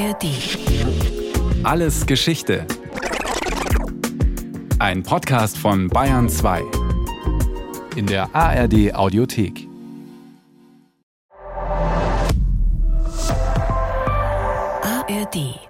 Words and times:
ARD. 0.00 0.24
Alles 1.62 2.06
Geschichte. 2.06 2.66
Ein 4.78 5.02
Podcast 5.02 5.58
von 5.58 5.88
Bayern 5.88 6.30
2. 6.30 6.62
In 7.96 8.06
der 8.06 8.34
ARD 8.34 8.94
Audiothek. 8.94 9.68
ARD. 14.82 15.60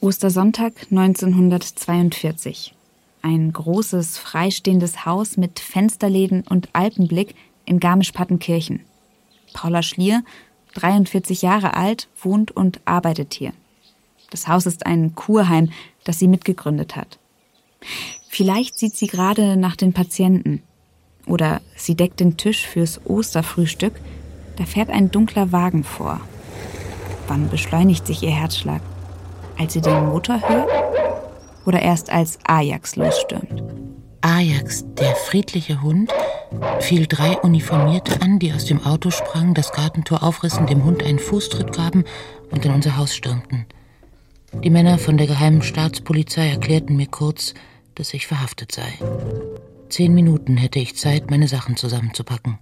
Ostersonntag 0.00 0.86
1942. 0.92 2.76
Ein 3.22 3.52
großes, 3.52 4.18
freistehendes 4.18 5.04
Haus 5.04 5.36
mit 5.36 5.58
Fensterläden 5.58 6.44
und 6.48 6.68
Alpenblick 6.74 7.34
in 7.64 7.80
Garmisch-Partenkirchen. 7.80 8.84
Paula 9.52 9.82
Schlier, 9.82 10.22
43 10.74 11.42
Jahre 11.42 11.74
alt, 11.74 12.08
wohnt 12.20 12.50
und 12.50 12.80
arbeitet 12.84 13.34
hier. 13.34 13.52
Das 14.30 14.48
Haus 14.48 14.66
ist 14.66 14.86
ein 14.86 15.14
Kurheim, 15.14 15.70
das 16.04 16.18
sie 16.18 16.28
mitgegründet 16.28 16.96
hat. 16.96 17.18
Vielleicht 18.28 18.78
sieht 18.78 18.96
sie 18.96 19.06
gerade 19.06 19.56
nach 19.56 19.76
den 19.76 19.92
Patienten. 19.92 20.62
Oder 21.26 21.60
sie 21.76 21.94
deckt 21.94 22.20
den 22.20 22.36
Tisch 22.36 22.66
fürs 22.66 23.00
Osterfrühstück. 23.04 23.92
Da 24.56 24.64
fährt 24.64 24.90
ein 24.90 25.10
dunkler 25.10 25.52
Wagen 25.52 25.84
vor. 25.84 26.20
Wann 27.28 27.48
beschleunigt 27.48 28.06
sich 28.06 28.22
ihr 28.22 28.30
Herzschlag? 28.30 28.80
Als 29.58 29.74
sie 29.74 29.80
den 29.80 30.06
Motor 30.06 30.40
hört? 30.48 30.70
Oder 31.66 31.82
erst 31.82 32.10
als 32.10 32.38
Ajax 32.44 32.96
losstürmt? 32.96 33.62
Ajax, 34.22 34.84
der 34.94 35.16
friedliche 35.16 35.82
Hund, 35.82 36.10
fiel 36.80 37.06
drei 37.06 37.36
Uniformierte 37.38 38.22
an, 38.22 38.38
die 38.38 38.52
aus 38.52 38.64
dem 38.64 38.84
Auto 38.84 39.10
sprangen, 39.10 39.54
das 39.54 39.72
Gartentor 39.72 40.22
aufrissen, 40.22 40.66
dem 40.66 40.84
Hund 40.84 41.02
einen 41.02 41.18
Fußtritt 41.18 41.72
gaben 41.72 42.04
und 42.50 42.64
in 42.64 42.72
unser 42.72 42.96
Haus 42.96 43.14
stürmten. 43.14 43.66
Die 44.62 44.70
Männer 44.70 44.98
von 44.98 45.16
der 45.16 45.26
geheimen 45.26 45.62
Staatspolizei 45.62 46.48
erklärten 46.48 46.96
mir 46.96 47.08
kurz, 47.08 47.54
dass 47.96 48.14
ich 48.14 48.26
verhaftet 48.26 48.70
sei. 48.72 48.92
Zehn 49.88 50.14
Minuten 50.14 50.56
hätte 50.56 50.78
ich 50.78 50.96
Zeit, 50.96 51.30
meine 51.30 51.48
Sachen 51.48 51.76
zusammenzupacken. 51.76 52.58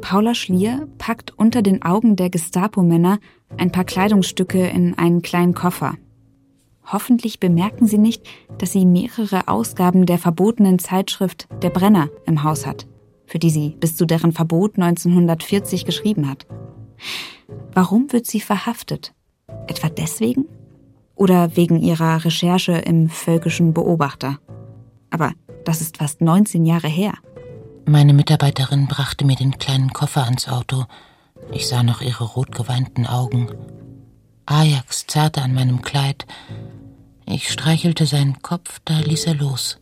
Paula 0.00 0.34
Schlier 0.34 0.88
packt 0.98 1.36
unter 1.36 1.62
den 1.62 1.82
Augen 1.82 2.16
der 2.16 2.30
Gestapo-Männer 2.30 3.18
ein 3.56 3.72
paar 3.72 3.84
Kleidungsstücke 3.84 4.68
in 4.68 4.96
einen 4.96 5.22
kleinen 5.22 5.54
Koffer. 5.54 5.94
Hoffentlich 6.92 7.38
bemerken 7.38 7.86
sie 7.86 7.98
nicht, 7.98 8.26
dass 8.58 8.72
sie 8.72 8.84
mehrere 8.84 9.46
Ausgaben 9.46 10.06
der 10.06 10.18
verbotenen 10.18 10.80
Zeitschrift 10.80 11.46
Der 11.62 11.70
Brenner 11.70 12.08
im 12.26 12.42
Haus 12.42 12.66
hat, 12.66 12.86
für 13.26 13.38
die 13.38 13.50
sie 13.50 13.76
bis 13.78 13.96
zu 13.96 14.06
deren 14.06 14.32
Verbot 14.32 14.76
1940 14.76 15.84
geschrieben 15.84 16.28
hat. 16.28 16.46
Warum 17.72 18.12
wird 18.12 18.26
sie 18.26 18.40
verhaftet? 18.40 19.14
Etwa 19.68 19.88
deswegen? 19.88 20.46
Oder 21.14 21.56
wegen 21.56 21.80
ihrer 21.80 22.24
Recherche 22.24 22.72
im 22.72 23.08
Völkischen 23.08 23.72
Beobachter? 23.72 24.38
Aber 25.10 25.32
das 25.64 25.80
ist 25.80 25.98
fast 25.98 26.20
19 26.20 26.64
Jahre 26.64 26.88
her. 26.88 27.12
Meine 27.86 28.14
Mitarbeiterin 28.14 28.88
brachte 28.88 29.24
mir 29.24 29.36
den 29.36 29.58
kleinen 29.58 29.92
Koffer 29.92 30.24
ans 30.24 30.48
Auto. 30.48 30.86
Ich 31.52 31.68
sah 31.68 31.82
noch 31.82 32.00
ihre 32.00 32.24
rotgeweinten 32.24 33.06
Augen. 33.06 33.48
Ajax 34.46 35.06
zerrte 35.06 35.42
an 35.42 35.54
meinem 35.54 35.82
Kleid. 35.82 36.26
Ich 37.32 37.48
streichelte 37.48 38.06
seinen 38.06 38.42
Kopf, 38.42 38.80
da 38.84 38.98
ließ 38.98 39.26
er 39.26 39.36
los. 39.36 39.78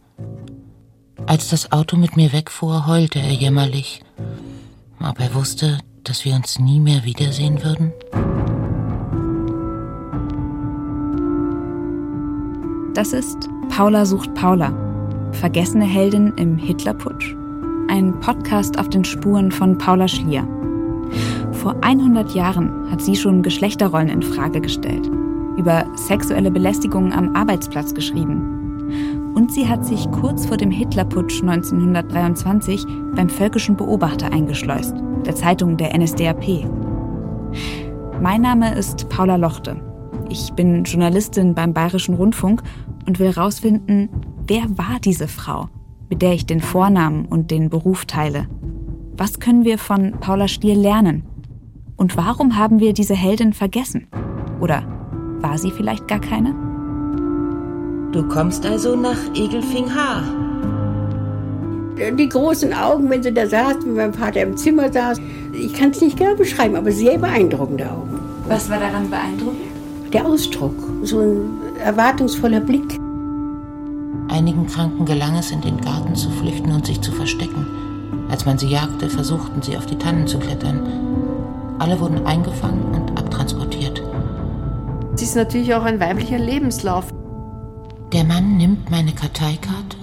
Als 1.24 1.48
das 1.48 1.72
Auto 1.72 1.96
mit 1.96 2.14
mir 2.14 2.34
wegfuhr, 2.34 2.86
heulte 2.86 3.20
er 3.20 3.32
jämmerlich. 3.32 4.04
Ob 5.00 5.18
er 5.18 5.34
wusste, 5.34 5.78
dass 6.04 6.26
wir 6.26 6.34
uns 6.34 6.58
nie 6.58 6.78
mehr 6.78 7.04
wiedersehen 7.04 7.64
würden? 7.64 7.92
Das 12.92 13.14
ist 13.14 13.48
Paula 13.70 14.04
sucht 14.04 14.34
Paula. 14.34 14.70
Vergessene 15.32 15.86
Heldin 15.86 16.34
im 16.36 16.58
Hitlerputsch. 16.58 17.34
Ein 17.88 18.20
Podcast 18.20 18.78
auf 18.78 18.90
den 18.90 19.06
Spuren 19.06 19.50
von 19.52 19.78
Paula 19.78 20.06
Schlier. 20.06 20.46
Vor 21.52 21.76
100 21.80 22.34
Jahren 22.34 22.90
hat 22.90 23.00
sie 23.00 23.16
schon 23.16 23.42
Geschlechterrollen 23.42 24.10
in 24.10 24.22
Frage 24.22 24.60
gestellt, 24.60 25.10
über 25.58 25.84
sexuelle 25.96 26.50
Belästigung 26.50 27.12
am 27.12 27.34
Arbeitsplatz 27.34 27.92
geschrieben. 27.92 29.32
Und 29.34 29.52
sie 29.52 29.68
hat 29.68 29.84
sich 29.84 30.10
kurz 30.10 30.46
vor 30.46 30.56
dem 30.56 30.70
Hitlerputsch 30.70 31.42
1923 31.42 32.86
beim 33.14 33.28
Völkischen 33.28 33.76
Beobachter 33.76 34.32
eingeschleust, 34.32 34.94
der 35.26 35.34
Zeitung 35.34 35.76
der 35.76 35.96
NSDAP. 35.98 36.64
Mein 38.22 38.40
Name 38.40 38.74
ist 38.74 39.08
Paula 39.08 39.36
Lochte. 39.36 39.76
Ich 40.28 40.52
bin 40.54 40.84
Journalistin 40.84 41.54
beim 41.54 41.74
Bayerischen 41.74 42.14
Rundfunk 42.14 42.62
und 43.06 43.18
will 43.18 43.34
herausfinden, 43.34 44.08
wer 44.46 44.64
war 44.78 44.98
diese 45.02 45.28
Frau, 45.28 45.68
mit 46.08 46.22
der 46.22 46.32
ich 46.32 46.46
den 46.46 46.60
Vornamen 46.60 47.26
und 47.26 47.50
den 47.50 47.68
Beruf 47.68 48.06
teile. 48.06 48.48
Was 49.16 49.40
können 49.40 49.64
wir 49.64 49.78
von 49.78 50.12
Paula 50.20 50.48
Stier 50.48 50.74
lernen? 50.74 51.24
Und 51.96 52.16
warum 52.16 52.56
haben 52.56 52.80
wir 52.80 52.92
diese 52.92 53.14
Heldin 53.14 53.52
vergessen? 53.52 54.06
Oder 54.60 54.97
war 55.40 55.58
sie 55.58 55.70
vielleicht 55.70 56.08
gar 56.08 56.20
keine? 56.20 56.54
Du 58.12 58.26
kommst 58.26 58.64
also 58.64 58.96
nach 58.96 59.18
Egelfing-Haar. 59.34 60.22
Die 62.16 62.28
großen 62.28 62.72
Augen, 62.72 63.10
wenn 63.10 63.22
sie 63.22 63.34
da 63.34 63.46
saß, 63.46 63.78
wie 63.84 63.90
mein 63.90 64.14
Vater 64.14 64.42
im 64.42 64.56
Zimmer 64.56 64.92
saß. 64.92 65.18
Ich 65.52 65.72
kann 65.74 65.90
es 65.90 66.00
nicht 66.00 66.16
genau 66.16 66.34
beschreiben, 66.34 66.76
aber 66.76 66.92
sehr 66.92 67.18
beeindruckende 67.18 67.90
Augen. 67.90 68.18
Was 68.46 68.70
war 68.70 68.78
daran 68.78 69.10
beeindruckend? 69.10 69.60
Der 70.12 70.24
Ausdruck, 70.24 70.74
so 71.02 71.20
ein 71.20 71.50
erwartungsvoller 71.84 72.60
Blick. 72.60 72.98
Einigen 74.28 74.66
Kranken 74.66 75.04
gelang 75.04 75.36
es, 75.36 75.50
in 75.50 75.60
den 75.60 75.80
Garten 75.80 76.14
zu 76.14 76.30
flüchten 76.30 76.72
und 76.72 76.86
sich 76.86 77.00
zu 77.00 77.12
verstecken. 77.12 77.66
Als 78.30 78.46
man 78.46 78.58
sie 78.58 78.68
jagte, 78.68 79.08
versuchten 79.08 79.60
sie 79.60 79.76
auf 79.76 79.86
die 79.86 79.96
Tannen 79.98 80.26
zu 80.26 80.38
klettern. 80.38 80.80
Alle 81.78 81.98
wurden 82.00 82.24
eingefangen 82.26 82.84
und 82.94 83.18
abtransportiert. 83.18 83.97
Ist 85.28 85.36
natürlich 85.36 85.74
auch 85.74 85.82
ein 85.82 86.00
weiblicher 86.00 86.38
Lebenslauf. 86.38 87.12
Der 88.14 88.24
Mann 88.24 88.56
nimmt 88.56 88.90
meine 88.90 89.12
Karteikarte 89.12 89.98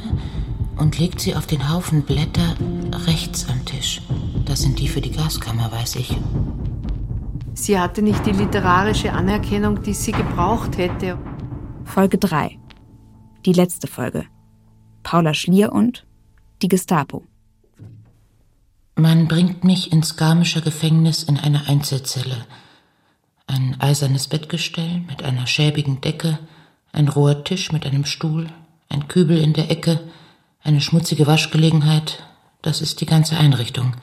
und 0.78 1.00
legt 1.00 1.20
sie 1.20 1.36
auf 1.36 1.48
den 1.48 1.68
Haufen 1.68 2.04
Blätter 2.04 2.56
rechts 3.08 3.50
am 3.50 3.66
Tisch. 3.66 4.04
Das 4.46 4.62
sind 4.62 4.78
die 4.78 4.88
für 4.88 5.02
die 5.02 5.10
Gaskammer, 5.10 5.72
weiß 5.72 5.96
ich. 5.96 6.16
Sie 7.56 7.80
hatte 7.80 8.04
nicht 8.04 8.24
die 8.28 8.34
literarische 8.34 9.14
Anerkennung, 9.14 9.82
die 9.82 9.96
sie 9.96 10.12
gebraucht 10.12 10.78
hätte. 10.78 11.18
Folge 11.86 12.20
3. 12.20 12.60
Die 13.48 13.54
letzte 13.54 13.88
Folge. 13.88 14.26
Paula 15.02 15.34
Schlier 15.34 15.74
und 15.74 16.06
die 16.62 16.68
Gestapo. 16.68 17.24
Man 18.96 19.28
bringt 19.28 19.64
mich 19.64 19.92
ins 19.92 20.18
Garmischer 20.18 20.62
Gefängnis 20.62 21.24
in 21.24 21.40
eine 21.40 21.68
Einzelzelle. 21.68 22.46
Ein 23.48 23.80
eisernes 23.80 24.28
Bettgestell 24.28 25.02
mit 25.08 25.24
einer 25.24 25.48
schäbigen 25.48 26.02
Decke, 26.02 26.40
ein 26.92 27.08
roher 27.08 27.44
Tisch 27.44 27.72
mit 27.72 27.86
einem 27.86 28.06
Stuhl, 28.06 28.50
ein 28.90 29.08
Kübel 29.08 29.38
in 29.38 29.54
der 29.54 29.70
Ecke, 29.70 30.00
eine 30.64 30.82
schmutzige 30.82 31.28
Waschgelegenheit, 31.28 32.24
das 32.62 32.82
ist 32.82 33.02
die 33.02 33.06
ganze 33.06 33.38
Einrichtung. 33.38 33.96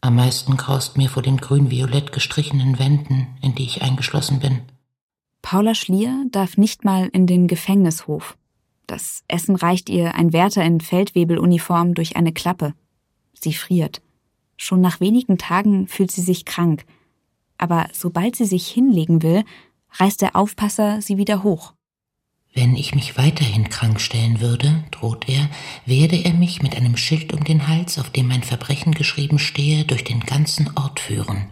Am 0.00 0.16
meisten 0.16 0.56
graust 0.56 0.96
mir 0.96 1.08
vor 1.08 1.22
den 1.22 1.38
grün-violett 1.38 2.12
gestrichenen 2.12 2.78
Wänden, 2.78 3.38
in 3.40 3.54
die 3.54 3.64
ich 3.64 3.82
eingeschlossen 3.82 4.38
bin. 4.38 4.60
Paula 5.42 5.74
Schlier 5.74 6.26
darf 6.30 6.56
nicht 6.56 6.84
mal 6.84 7.08
in 7.08 7.26
den 7.26 7.48
Gefängnishof. 7.48 8.36
Das 8.86 9.24
Essen 9.28 9.56
reicht 9.56 9.88
ihr 9.88 10.14
ein 10.14 10.32
Wärter 10.32 10.62
in 10.62 10.80
Feldwebeluniform 10.80 11.94
durch 11.94 12.16
eine 12.16 12.32
Klappe. 12.32 12.74
Sie 13.32 13.54
friert. 13.54 14.02
Schon 14.56 14.80
nach 14.80 15.00
wenigen 15.00 15.38
Tagen 15.38 15.88
fühlt 15.88 16.10
sie 16.10 16.22
sich 16.22 16.44
krank. 16.44 16.84
Aber 17.58 17.88
sobald 17.92 18.36
sie 18.36 18.44
sich 18.44 18.66
hinlegen 18.66 19.22
will, 19.22 19.44
reißt 19.92 20.22
der 20.22 20.36
Aufpasser 20.36 21.00
sie 21.00 21.16
wieder 21.16 21.42
hoch. 21.42 21.74
Wenn 22.56 22.76
ich 22.76 22.94
mich 22.94 23.18
weiterhin 23.18 23.68
krank 23.68 24.00
stellen 24.00 24.40
würde, 24.40 24.84
droht 24.92 25.28
er, 25.28 25.50
werde 25.86 26.16
er 26.16 26.34
mich 26.34 26.62
mit 26.62 26.76
einem 26.76 26.96
Schild 26.96 27.32
um 27.32 27.42
den 27.42 27.66
Hals, 27.66 27.98
auf 27.98 28.10
dem 28.10 28.28
mein 28.28 28.44
Verbrechen 28.44 28.92
geschrieben 28.92 29.40
stehe, 29.40 29.84
durch 29.84 30.04
den 30.04 30.20
ganzen 30.20 30.70
Ort 30.76 31.00
führen. 31.00 31.48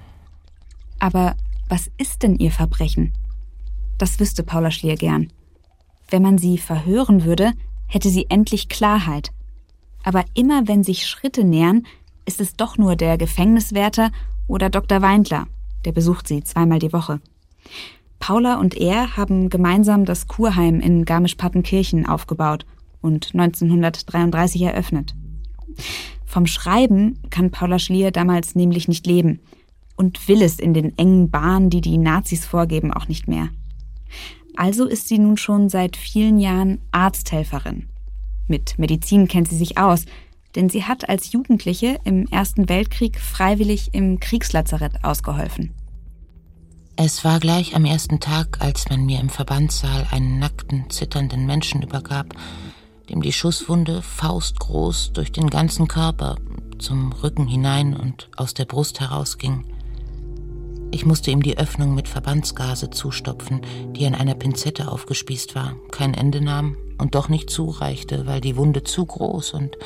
Aber 1.01 1.35
was 1.69 1.91
ist 1.99 2.23
denn 2.23 2.37
ihr 2.37 2.53
Verbrechen? 2.53 3.13
Das 3.99 4.21
wüsste 4.21 4.45
Paula 4.45 4.71
Schlier 4.71 4.95
gern. 4.95 5.33
Wenn 6.09 6.23
man 6.23 6.39
sie 6.39 6.59
verhören 6.59 7.25
würde, 7.25 7.53
hätte 7.87 8.09
sie 8.09 8.27
endlich 8.29 8.69
Klarheit. 8.69 9.33
Aber 10.05 10.25
immer 10.35 10.69
wenn 10.69 10.85
sich 10.85 11.07
Schritte 11.07 11.43
nähern, 11.43 11.85
ist 12.27 12.41
es 12.41 12.55
doch 12.55 12.79
nur 12.79 12.95
der 12.95 13.19
Gefängniswärter 13.19 14.13
oder 14.47 14.71
Dr. 14.71 15.03
Weindler, 15.03 15.49
der 15.85 15.93
besucht 15.93 16.29
sie 16.29 16.43
zweimal 16.45 16.79
die 16.79 16.93
Woche. 16.93 17.21
Paula 18.19 18.61
und 18.61 18.77
er 18.77 19.17
haben 19.17 19.49
gemeinsam 19.49 20.05
das 20.05 20.29
Kurheim 20.29 20.81
in 20.81 21.05
Garmisch-Partenkirchen 21.05 22.07
aufgebaut 22.07 22.65
und 23.01 23.31
1933 23.35 24.63
eröffnet. 24.63 25.15
Vom 26.25 26.47
Schreiben 26.47 27.19
kann 27.31 27.51
Paula 27.51 27.79
Schlier 27.79 28.11
damals 28.11 28.55
nämlich 28.55 28.89
nicht 28.89 29.07
leben. 29.07 29.41
und 29.95 30.27
will 30.27 30.43
es 30.43 30.59
in 30.59 30.73
den 30.73 30.97
engen 30.97 31.31
Bahnen, 31.31 31.69
die 31.69 31.83
die 31.83 31.99
Nazis 31.99 32.47
vorgeben, 32.47 32.93
auch 32.93 33.09
nicht 33.09 33.29
mehr. 33.29 33.51
Also 34.57 34.87
ist 34.87 35.07
sie 35.07 35.19
nun 35.19 35.37
schon 35.37 35.69
seit 35.69 35.97
vielen 35.97 36.39
Jahren 36.39 36.79
Arzthelferin. 36.91 37.89
Mit 38.49 38.79
Medizin 38.79 39.29
kennt 39.29 39.49
sie 39.49 39.57
sich 39.57 39.79
aus, 39.79 40.07
denn 40.55 40.69
sie 40.69 40.85
hat 40.85 41.09
als 41.09 41.33
Jugendliche 41.33 41.99
im 42.05 42.27
Ersten 42.27 42.69
Weltkrieg 42.69 43.19
freiwillig 43.19 43.91
im 43.93 44.21
Kriegslazarett 44.21 45.05
ausgeholfen. 45.05 45.75
Es 46.97 47.25
war 47.25 47.41
gleich 47.41 47.75
am 47.75 47.85
ersten 47.85 48.21
Tag, 48.21 48.59
als 48.61 48.89
man 48.91 49.07
mir 49.07 49.19
im 49.19 49.31
Verbandssaal 49.31 50.07
einen 50.11 50.39
nackten, 50.39 50.91
zitternden 50.91 51.47
Menschen 51.47 51.83
übergab, 51.83 52.35
dem 53.09 53.23
die 53.23 53.33
Schusswunde 53.33 54.03
faustgroß 54.03 55.13
durch 55.13 55.33
den 55.33 55.49
ganzen 55.49 55.89
Körper, 55.89 56.37
zum 56.79 57.13
Rücken 57.13 57.47
hinein 57.47 57.97
und 57.97 58.29
aus 58.37 58.55
der 58.55 58.67
Brust 58.67 59.01
herausging. 59.01 59.65
Ich 60.91 61.07
musste 61.07 61.31
ihm 61.31 61.43
die 61.43 61.57
Öffnung 61.57 61.95
mit 61.95 62.09
Verbandsgase 62.09 62.91
zustopfen, 62.91 63.63
die 63.97 64.05
an 64.05 64.15
einer 64.15 64.35
Pinzette 64.35 64.91
aufgespießt 64.91 65.55
war, 65.55 65.75
kein 65.91 66.13
Ende 66.13 66.43
nahm 66.43 66.77
und 67.03 67.17
doch 67.17 67.29
nicht 67.29 67.51
zureichte, 67.51 68.27
weil 68.27 68.41
die 68.41 68.57
Wunde 68.57 68.85
zu 68.85 69.05
groß 69.05 69.55
und 69.55 69.77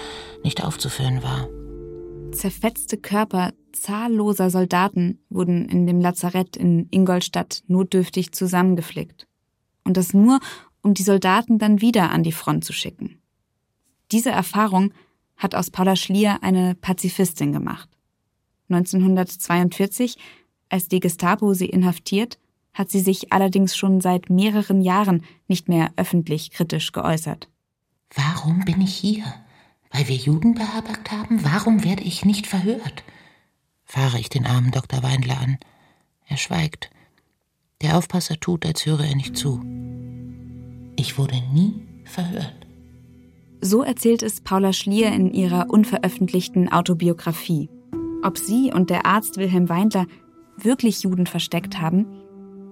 nicht 0.45 0.63
aufzuführen 0.63 1.23
war. 1.23 1.49
Zerfetzte 2.33 2.99
Körper 2.99 3.55
zahlloser 3.73 4.51
Soldaten 4.51 5.19
wurden 5.31 5.67
in 5.69 5.87
dem 5.87 6.01
Lazarett 6.01 6.57
in 6.57 6.89
Ingolstadt 6.91 7.63
notdürftig 7.69 8.33
zusammengeflickt. 8.33 9.27
Und 9.83 9.97
das 9.97 10.13
nur, 10.13 10.41
um 10.83 10.93
die 10.93 11.03
Soldaten 11.03 11.59
dann 11.59 11.81
wieder 11.81 12.11
an 12.11 12.23
die 12.23 12.33
Front 12.33 12.67
zu 12.67 12.75
schicken. 12.75 13.19
Diese 14.13 14.31
Erfahrung 14.31 14.93
hat 15.37 15.55
aus 15.55 15.71
Paula 15.71 15.97
Schlier 15.97 16.43
eine 16.43 16.75
Pazifistin 16.75 17.53
gemacht. 17.53 17.89
1942 18.69 20.19
als 20.69 20.89
die 20.89 21.01
Gestapo 21.01 21.55
sie 21.55 21.67
inhaftiert, 21.67 22.39
hat 22.77 22.91
sie 22.91 23.01
sich 23.01 23.33
allerdings 23.33 23.75
schon 23.75 24.03
seit 24.03 24.29
mehreren 24.29 24.83
Jahren 24.83 25.25
nicht 25.49 25.69
mehr 25.69 25.91
öffentlich 25.97 26.51
kritisch 26.51 26.93
geäußert. 26.93 27.49
Warum 28.15 28.65
bin 28.67 28.83
ich 28.83 28.95
hier? 28.95 29.25
Weil 29.91 30.09
wir 30.09 30.17
Juden 30.17 30.55
beherbergt 30.55 31.11
haben? 31.11 31.43
Warum 31.43 31.85
werde 31.85 32.05
ich 32.05 32.25
nicht 32.25 32.47
verhört? 32.47 33.03
fahre 33.85 34.19
ich 34.19 34.29
den 34.29 34.47
armen 34.47 34.73
Dr. 34.73 35.03
Weindler 35.03 35.41
an. 35.41 35.59
Er 36.27 36.37
schweigt. 36.37 36.91
Der 37.83 37.97
Aufpasser 37.97 38.39
tut, 38.39 38.67
als 38.67 38.85
höre 38.85 39.05
er 39.05 39.15
nicht 39.15 39.37
zu. 39.37 39.63
Ich 40.97 41.17
wurde 41.19 41.41
nie 41.55 41.83
verhört. 42.05 42.67
So 43.61 43.83
erzählt 43.83 44.23
es 44.23 44.43
Paula 44.43 44.73
Schlier 44.73 45.13
in 45.13 45.33
ihrer 45.33 45.71
unveröffentlichten 45.71 46.71
Autobiografie. 46.71 47.71
Ob 48.23 48.37
sie 48.37 48.73
und 48.73 48.91
der 48.91 49.07
Arzt 49.07 49.39
Wilhelm 49.39 49.69
Weindler 49.69 50.07
wirklich 50.59 51.05
Juden 51.05 51.27
versteckt 51.27 51.81
haben, 51.81 52.07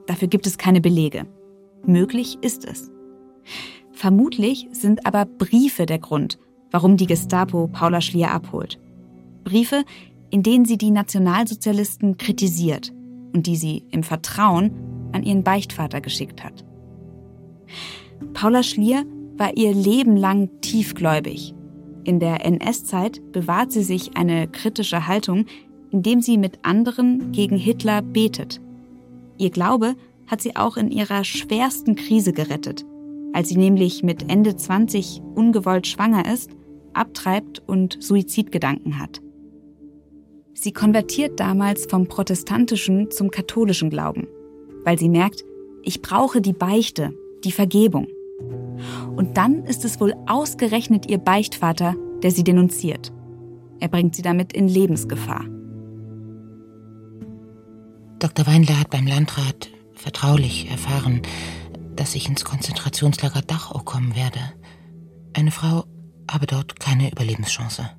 dafür 0.07 0.29
gibt 0.29 0.47
es 0.47 0.59
keine 0.59 0.81
Belege. 0.81 1.27
Möglich 1.87 2.39
ist 2.41 2.65
es. 2.65 2.91
Vermutlich 3.93 4.69
sind 4.73 5.07
aber 5.07 5.25
Briefe 5.25 5.87
der 5.87 5.99
Grund, 5.99 6.39
warum 6.71 6.97
die 6.97 7.07
Gestapo 7.07 7.69
Paula 7.69 8.01
Schlier 8.01 8.31
abholt. 8.31 8.81
Briefe, 9.45 9.85
in 10.31 10.43
denen 10.43 10.65
sie 10.65 10.79
die 10.79 10.91
Nationalsozialisten 10.91 12.17
kritisiert 12.17 12.93
und 13.33 13.47
die 13.47 13.57
sie 13.57 13.85
im 13.91 14.03
Vertrauen 14.03 14.73
an 15.13 15.23
ihren 15.23 15.45
Beichtvater 15.45 16.01
geschickt 16.01 16.43
hat. 16.43 16.65
Paula 18.33 18.63
Schlier 18.63 19.05
war 19.37 19.57
ihr 19.57 19.75
Leben 19.75 20.17
lang 20.17 20.49
tiefgläubig. 20.61 21.55
In 22.05 22.21
der 22.21 22.45
NS-Zeit 22.45 23.21
bewahrt 23.33 23.73
sie 23.73 23.83
sich 23.83 24.17
eine 24.17 24.49
kritische 24.49 25.07
Haltung, 25.07 25.47
indem 25.91 26.21
sie 26.21 26.39
mit 26.39 26.59
anderen 26.63 27.33
gegen 27.33 27.57
Hitler 27.57 28.03
betet. 28.03 28.61
Ihr 29.39 29.51
Glaube 29.51 29.95
hat 30.27 30.41
sie 30.41 30.57
auch 30.57 30.77
in 30.77 30.91
ihrer 30.91 31.25
schwersten 31.25 31.97
Krise 31.97 32.33
gerettet, 32.33 32.85
als 33.33 33.49
sie 33.49 33.57
nämlich 33.57 34.03
mit 34.03 34.31
Ende 34.31 34.57
20 34.57 35.23
ungewollt 35.35 35.87
schwanger 35.87 36.33
ist, 36.33 36.51
abtreibt 36.93 37.63
und 37.67 37.99
Suizidgedanken 38.01 38.99
hat. 38.99 39.21
Sie 40.55 40.73
konvertiert 40.73 41.41
damals 41.41 41.87
vom 41.87 42.07
protestantischen 42.07 43.11
zum 43.11 43.31
katholischen 43.31 43.91
Glauben, 43.91 44.29
weil 44.85 44.99
sie 44.99 45.09
merkt, 45.09 45.45
ich 45.83 46.01
brauche 46.01 46.41
die 46.41 46.53
Beichte, 46.53 47.13
die 47.43 47.53
Vergebung. 47.53 48.07
Und 49.17 49.37
dann 49.37 49.65
ist 49.65 49.85
es 49.85 50.01
wohl 50.01 50.15
ausgerechnet 50.27 51.11
ihr 51.11 51.19
Beichtvater, 51.19 51.97
der 52.23 52.31
sie 52.31 52.45
denunziert. 52.45 53.13
Er 53.81 53.89
bringt 53.89 54.15
sie 54.15 54.23
damit 54.23 54.53
in 54.53 54.69
Lebensgefahr. 54.69 55.45
Dr. 58.25 58.47
Weinler 58.47 58.81
hat 58.81 58.89
beim 58.89 59.07
Landrat 59.07 59.69
vertraulich 59.93 60.71
erfahren, 60.71 61.21
dass 61.95 62.15
ich 62.15 62.27
ins 62.27 62.43
Konzentrationslager 62.43 63.43
Dachau 63.43 63.81
kommen 63.81 64.17
werde. 64.17 64.41
Eine 65.35 65.51
Frau 65.51 65.85
habe 66.31 66.47
dort 66.47 66.81
keine 66.81 67.13
Überlebenschance. 67.13 67.91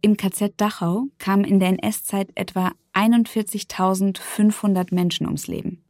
Im 0.00 0.16
KZ 0.16 0.60
Dachau 0.60 1.04
kamen 1.18 1.44
in 1.44 1.60
der 1.60 1.68
NS-Zeit 1.68 2.30
etwa 2.34 2.72
41.500 2.92 4.92
Menschen 4.92 5.26
ums 5.26 5.46
Leben. 5.46 5.84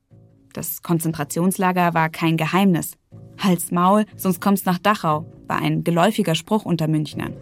Das 0.52 0.82
Konzentrationslager 0.82 1.94
war 1.94 2.10
kein 2.10 2.36
Geheimnis. 2.36 2.92
Hals 3.38 3.70
Maul, 3.70 4.04
sonst 4.16 4.42
kommst 4.42 4.66
nach 4.66 4.76
Dachau, 4.76 5.32
war 5.46 5.62
ein 5.62 5.82
geläufiger 5.82 6.34
Spruch 6.34 6.66
unter 6.66 6.88
Münchnern. 6.88 7.38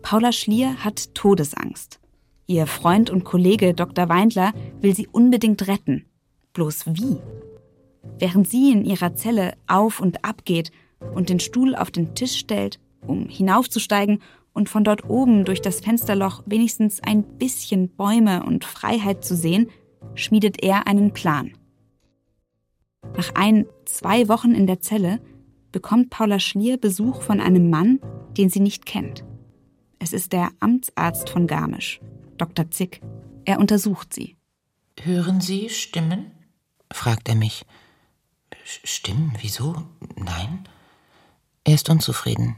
Paula 0.00 0.32
Schlier 0.32 0.82
hat 0.82 1.14
Todesangst. 1.14 1.99
Ihr 2.50 2.66
Freund 2.66 3.10
und 3.10 3.22
Kollege 3.22 3.74
Dr. 3.74 4.08
Weindler 4.08 4.52
will 4.80 4.92
sie 4.92 5.06
unbedingt 5.06 5.68
retten. 5.68 6.06
Bloß 6.52 6.84
wie? 6.86 7.18
Während 8.18 8.48
sie 8.48 8.72
in 8.72 8.84
ihrer 8.84 9.14
Zelle 9.14 9.52
auf 9.68 10.00
und 10.00 10.24
ab 10.24 10.44
geht 10.44 10.72
und 11.14 11.28
den 11.28 11.38
Stuhl 11.38 11.76
auf 11.76 11.92
den 11.92 12.16
Tisch 12.16 12.36
stellt, 12.36 12.80
um 13.06 13.28
hinaufzusteigen 13.28 14.20
und 14.52 14.68
von 14.68 14.82
dort 14.82 15.08
oben 15.08 15.44
durch 15.44 15.62
das 15.62 15.78
Fensterloch 15.78 16.42
wenigstens 16.44 17.00
ein 17.00 17.22
bisschen 17.22 17.88
Bäume 17.88 18.42
und 18.42 18.64
Freiheit 18.64 19.24
zu 19.24 19.36
sehen, 19.36 19.70
schmiedet 20.16 20.60
er 20.60 20.88
einen 20.88 21.12
Plan. 21.12 21.52
Nach 23.16 23.32
ein, 23.36 23.66
zwei 23.84 24.28
Wochen 24.28 24.56
in 24.56 24.66
der 24.66 24.80
Zelle 24.80 25.20
bekommt 25.70 26.10
Paula 26.10 26.40
Schlier 26.40 26.78
Besuch 26.78 27.22
von 27.22 27.38
einem 27.38 27.70
Mann, 27.70 28.00
den 28.36 28.48
sie 28.48 28.58
nicht 28.58 28.86
kennt. 28.86 29.24
Es 30.00 30.12
ist 30.12 30.32
der 30.32 30.50
Amtsarzt 30.58 31.30
von 31.30 31.46
Garmisch. 31.46 32.00
Dr. 32.40 32.70
Zick. 32.70 33.00
Er 33.44 33.58
untersucht 33.58 34.14
sie. 34.14 34.36
Hören 35.00 35.40
Sie 35.40 35.68
Stimmen? 35.68 36.32
fragt 36.92 37.28
er 37.28 37.34
mich. 37.34 37.64
Stimmen? 38.64 39.36
Wieso? 39.40 39.86
Nein. 40.16 40.68
Er 41.64 41.74
ist 41.74 41.88
unzufrieden. 41.88 42.56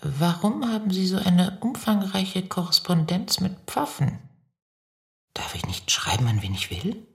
Warum 0.00 0.70
haben 0.70 0.90
Sie 0.90 1.06
so 1.06 1.16
eine 1.16 1.58
umfangreiche 1.60 2.46
Korrespondenz 2.46 3.40
mit 3.40 3.56
Pfaffen? 3.66 4.18
Darf 5.34 5.54
ich 5.54 5.66
nicht 5.66 5.90
schreiben, 5.90 6.26
an 6.26 6.42
wen 6.42 6.54
ich 6.54 6.70
will? 6.70 7.06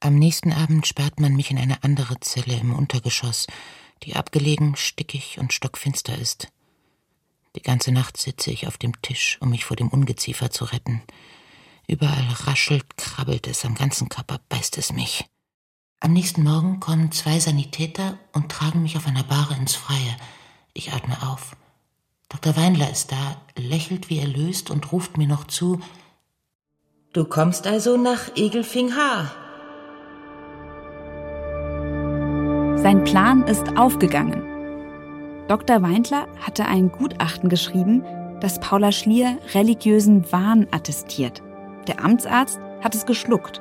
Am 0.00 0.14
nächsten 0.16 0.52
Abend 0.52 0.86
sperrt 0.86 1.20
man 1.20 1.34
mich 1.34 1.50
in 1.50 1.58
eine 1.58 1.82
andere 1.82 2.20
Zelle 2.20 2.58
im 2.58 2.74
Untergeschoss, 2.74 3.46
die 4.02 4.16
abgelegen, 4.16 4.76
stickig 4.76 5.38
und 5.38 5.52
stockfinster 5.52 6.16
ist. 6.18 6.48
Die 7.56 7.62
ganze 7.62 7.92
Nacht 7.92 8.16
sitze 8.16 8.50
ich 8.50 8.66
auf 8.66 8.78
dem 8.78 9.00
Tisch, 9.00 9.38
um 9.40 9.50
mich 9.50 9.64
vor 9.64 9.76
dem 9.76 9.88
Ungeziefer 9.88 10.50
zu 10.50 10.64
retten. 10.64 11.02
Überall 11.86 12.26
raschelt, 12.46 12.96
krabbelt 12.96 13.46
es, 13.46 13.64
am 13.64 13.74
ganzen 13.74 14.08
Körper 14.08 14.40
beißt 14.48 14.78
es 14.78 14.92
mich. 14.92 15.26
Am 16.00 16.12
nächsten 16.12 16.42
Morgen 16.42 16.80
kommen 16.80 17.12
zwei 17.12 17.38
Sanitäter 17.38 18.18
und 18.32 18.50
tragen 18.50 18.82
mich 18.82 18.96
auf 18.96 19.06
einer 19.06 19.22
Bahre 19.22 19.54
ins 19.54 19.74
Freie. 19.74 20.16
Ich 20.72 20.92
atme 20.92 21.16
auf. 21.22 21.56
Dr. 22.28 22.56
Weinler 22.56 22.90
ist 22.90 23.12
da, 23.12 23.40
lächelt 23.56 24.10
wie 24.10 24.18
erlöst 24.18 24.70
und 24.70 24.90
ruft 24.92 25.16
mir 25.16 25.28
noch 25.28 25.46
zu. 25.46 25.80
Du 27.12 27.24
kommst 27.24 27.66
also 27.66 27.96
nach 27.96 28.34
Egelfing-Haar. 28.34 29.30
Sein 32.76 33.04
Plan 33.04 33.44
ist 33.44 33.78
aufgegangen. 33.78 34.53
Dr. 35.48 35.82
Weindler 35.82 36.26
hatte 36.40 36.64
ein 36.64 36.90
Gutachten 36.90 37.50
geschrieben, 37.50 38.02
das 38.40 38.60
Paula 38.60 38.92
Schlier 38.92 39.38
religiösen 39.52 40.30
Wahn 40.32 40.66
attestiert. 40.70 41.42
Der 41.86 42.02
Amtsarzt 42.02 42.58
hat 42.80 42.94
es 42.94 43.04
geschluckt. 43.04 43.60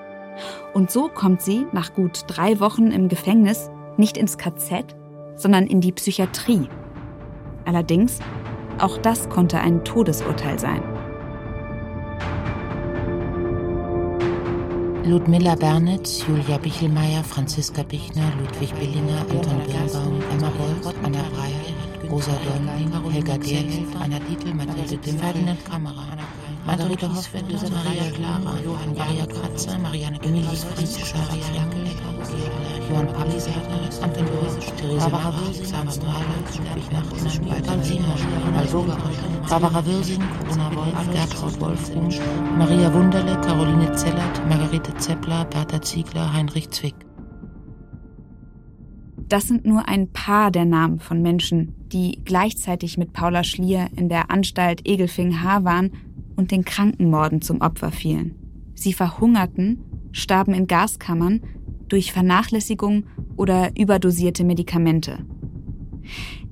Und 0.73 0.91
so 0.91 1.09
kommt 1.09 1.41
sie 1.41 1.67
nach 1.73 1.93
gut 1.93 2.23
drei 2.27 2.59
Wochen 2.59 2.91
im 2.91 3.09
Gefängnis 3.09 3.69
nicht 3.97 4.17
ins 4.17 4.37
KZ, 4.37 4.95
sondern 5.35 5.67
in 5.67 5.81
die 5.81 5.91
Psychiatrie. 5.91 6.69
Allerdings, 7.65 8.19
auch 8.79 8.97
das 8.97 9.29
konnte 9.29 9.59
ein 9.59 9.83
Todesurteil 9.83 10.57
sein. 10.57 10.81
Ludmilla 15.05 15.55
Bernitz, 15.55 16.23
Julia 16.25 16.57
Bichelmeier, 16.57 17.25
Franziska 17.25 17.83
Bichner, 17.83 18.31
Ludwig 18.39 18.73
Billinger, 18.75 19.19
Anton 19.29 19.59
Birnbaum, 19.67 20.21
Emma 20.31 20.49
Wolf, 20.57 20.95
Anna 21.03 21.23
Breyer, 21.35 21.62
Rosa 22.13 22.31
Dörnling, 22.45 23.11
Helga 23.11 23.37
Derhilf, 23.39 23.95
Anna 23.99 24.19
Dietl, 24.19 24.53
Mathilde 24.53 24.97
Dimm, 24.97 25.17
Ferdinand 25.17 25.65
Kamera, 25.65 26.05
Margarete 26.63 27.07
Hoffmann, 27.09 27.47
Maria 27.49 28.11
Clara, 28.11 28.53
Johann 28.63 28.93
Maria 28.95 29.25
Kratzer, 29.25 29.79
Marianne 29.79 30.19
Emilis 30.21 30.63
Fritz, 30.63 31.11
Maria 31.15 31.43
Jankel, 31.55 31.89
Johann 32.87 33.07
Palisater, 33.07 34.03
Anton 34.03 34.27
Rösisch, 34.27 34.71
Therese 34.77 35.09
Barbara 35.09 35.33
Wilsing, 35.41 35.65
Sarah 35.65 35.85
Mahler, 35.85 36.39
Ludwig 36.53 36.91
Nachtner, 36.93 37.33
Walter 37.49 37.83
Simon, 37.83 38.55
Alvoga, 38.59 38.97
Barbara 39.49 39.83
Wirsing, 39.83 40.23
Corona 40.37 40.75
Wolf, 40.75 41.11
Gertraud 41.13 41.59
Wolfung, 41.61 42.13
Maria 42.59 42.93
Wunderle, 42.93 43.41
Caroline 43.41 43.91
Zellert, 43.95 44.37
Margarete 44.47 44.95
Zeppler, 44.99 45.45
Bertha 45.45 45.81
Ziegler, 45.81 46.31
Heinrich 46.31 46.69
Zwick. 46.69 47.12
Das 49.33 49.47
sind 49.47 49.65
nur 49.65 49.87
ein 49.87 50.09
paar 50.09 50.51
der 50.51 50.65
Namen 50.65 50.99
von 50.99 51.23
Menschen, 51.23 51.73
die 51.87 52.19
gleichzeitig 52.23 52.99
mit 52.99 53.13
Paula 53.13 53.43
Schlier 53.43 53.87
in 53.95 54.07
der 54.07 54.29
Anstalt 54.29 54.87
Egelfing-Haar 54.87 55.63
waren 55.63 55.89
und 56.35 56.51
den 56.51 56.63
Krankenmorden 56.63 57.41
zum 57.41 57.61
Opfer 57.61 57.89
fielen. 57.89 58.35
Sie 58.75 58.93
verhungerten, 58.93 59.79
starben 60.11 60.53
in 60.53 60.67
Gaskammern 60.67 61.41
durch 61.87 62.11
Vernachlässigung 62.11 63.05
oder 63.35 63.71
überdosierte 63.75 64.43
Medikamente. 64.43 65.25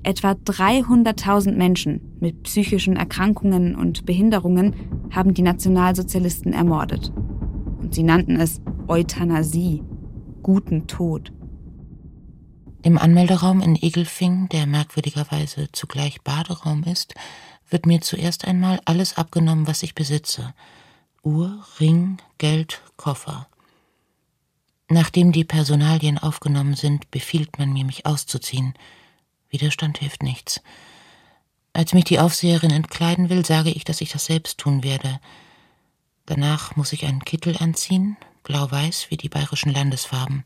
Etwa 0.02 0.32
300.000 0.32 1.52
Menschen 1.52 2.00
mit 2.18 2.42
psychischen 2.42 2.96
Erkrankungen 2.96 3.76
und 3.76 4.06
Behinderungen 4.06 4.74
haben 5.12 5.34
die 5.34 5.42
Nationalsozialisten 5.42 6.52
ermordet. 6.52 7.12
Und 7.80 7.94
sie 7.94 8.02
nannten 8.02 8.40
es 8.40 8.60
Euthanasie, 8.88 9.84
guten 10.42 10.88
Tod. 10.88 11.32
Im 12.84 12.98
Anmelderaum 12.98 13.60
in 13.60 13.76
Egelfing, 13.76 14.48
der 14.48 14.66
merkwürdigerweise 14.66 15.70
zugleich 15.70 16.20
Baderaum 16.22 16.82
ist, 16.82 17.14
wird 17.70 17.86
mir 17.86 18.00
zuerst 18.00 18.44
einmal 18.44 18.80
alles 18.84 19.16
abgenommen, 19.16 19.68
was 19.68 19.84
ich 19.84 19.94
besitze. 19.94 20.52
Uhr, 21.22 21.64
Ring, 21.78 22.18
Geld, 22.38 22.82
Koffer. 22.96 23.46
Nachdem 24.88 25.30
die 25.30 25.44
Personalien 25.44 26.18
aufgenommen 26.18 26.74
sind, 26.74 27.08
befiehlt 27.12 27.56
man 27.56 27.72
mir, 27.72 27.84
mich 27.84 28.04
auszuziehen. 28.04 28.74
Widerstand 29.48 29.98
hilft 29.98 30.24
nichts. 30.24 30.60
Als 31.72 31.94
mich 31.94 32.04
die 32.04 32.18
Aufseherin 32.18 32.72
entkleiden 32.72 33.30
will, 33.30 33.46
sage 33.46 33.70
ich, 33.70 33.84
dass 33.84 34.00
ich 34.00 34.10
das 34.10 34.24
selbst 34.24 34.58
tun 34.58 34.82
werde. 34.82 35.20
Danach 36.26 36.74
muss 36.74 36.92
ich 36.92 37.06
einen 37.06 37.24
Kittel 37.24 37.56
anziehen, 37.58 38.16
blau-weiß 38.42 39.06
wie 39.10 39.16
die 39.16 39.28
bayerischen 39.28 39.72
Landesfarben. 39.72 40.44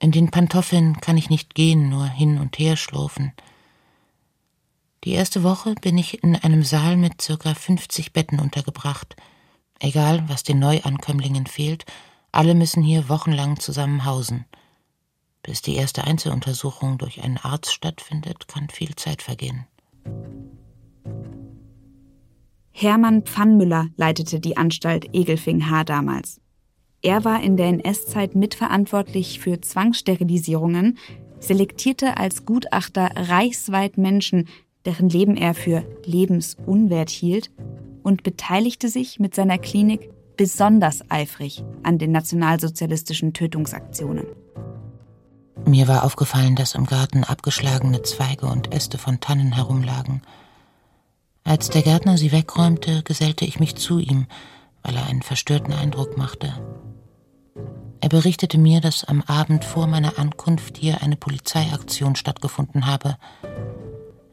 In 0.00 0.12
den 0.12 0.30
Pantoffeln 0.30 1.00
kann 1.00 1.16
ich 1.16 1.28
nicht 1.28 1.54
gehen, 1.54 1.88
nur 1.88 2.06
hin 2.06 2.38
und 2.38 2.58
her 2.58 2.76
schlurfen. 2.76 3.32
Die 5.04 5.12
erste 5.12 5.42
Woche 5.42 5.74
bin 5.74 5.98
ich 5.98 6.22
in 6.22 6.36
einem 6.36 6.62
Saal 6.62 6.96
mit 6.96 7.20
circa 7.20 7.54
50 7.54 8.12
Betten 8.12 8.40
untergebracht. 8.40 9.16
Egal, 9.80 10.28
was 10.28 10.42
den 10.42 10.58
Neuankömmlingen 10.58 11.46
fehlt, 11.46 11.84
alle 12.32 12.54
müssen 12.54 12.82
hier 12.82 13.08
wochenlang 13.08 13.58
zusammen 13.58 14.04
hausen. 14.04 14.44
Bis 15.42 15.62
die 15.62 15.76
erste 15.76 16.04
Einzeluntersuchung 16.04 16.98
durch 16.98 17.22
einen 17.22 17.38
Arzt 17.38 17.72
stattfindet, 17.72 18.48
kann 18.48 18.68
viel 18.68 18.94
Zeit 18.96 19.22
vergehen. 19.22 19.66
Hermann 22.70 23.22
Pfannmüller 23.22 23.86
leitete 23.96 24.38
die 24.38 24.56
Anstalt 24.56 25.12
Egelfing-Haar 25.12 25.84
damals. 25.84 26.40
Er 27.02 27.24
war 27.24 27.42
in 27.42 27.56
der 27.56 27.68
NS-Zeit 27.68 28.34
mitverantwortlich 28.34 29.38
für 29.40 29.60
Zwangssterilisierungen, 29.60 30.98
selektierte 31.38 32.16
als 32.16 32.44
Gutachter 32.44 33.10
reichsweit 33.14 33.98
Menschen, 33.98 34.48
deren 34.84 35.08
Leben 35.08 35.36
er 35.36 35.54
für 35.54 35.84
lebensunwert 36.04 37.10
hielt, 37.10 37.50
und 38.02 38.22
beteiligte 38.22 38.88
sich 38.88 39.20
mit 39.20 39.34
seiner 39.34 39.58
Klinik 39.58 40.10
besonders 40.36 41.02
eifrig 41.10 41.62
an 41.82 41.98
den 41.98 42.10
nationalsozialistischen 42.10 43.34
Tötungsaktionen. 43.34 44.24
Mir 45.66 45.88
war 45.88 46.04
aufgefallen, 46.04 46.56
dass 46.56 46.74
im 46.74 46.86
Garten 46.86 47.24
abgeschlagene 47.24 48.02
Zweige 48.02 48.46
und 48.46 48.72
Äste 48.72 48.96
von 48.96 49.20
Tannen 49.20 49.52
herumlagen. 49.52 50.22
Als 51.44 51.68
der 51.68 51.82
Gärtner 51.82 52.16
sie 52.16 52.32
wegräumte, 52.32 53.02
gesellte 53.02 53.44
ich 53.44 53.60
mich 53.60 53.76
zu 53.76 53.98
ihm, 53.98 54.26
weil 54.82 54.96
er 54.96 55.06
einen 55.06 55.22
verstörten 55.22 55.74
Eindruck 55.74 56.16
machte. 56.16 56.54
Er 58.00 58.08
berichtete 58.08 58.58
mir, 58.58 58.80
dass 58.80 59.04
am 59.04 59.22
Abend 59.22 59.64
vor 59.64 59.86
meiner 59.86 60.18
Ankunft 60.18 60.76
hier 60.78 61.02
eine 61.02 61.16
Polizeiaktion 61.16 62.14
stattgefunden 62.14 62.86
habe. 62.86 63.16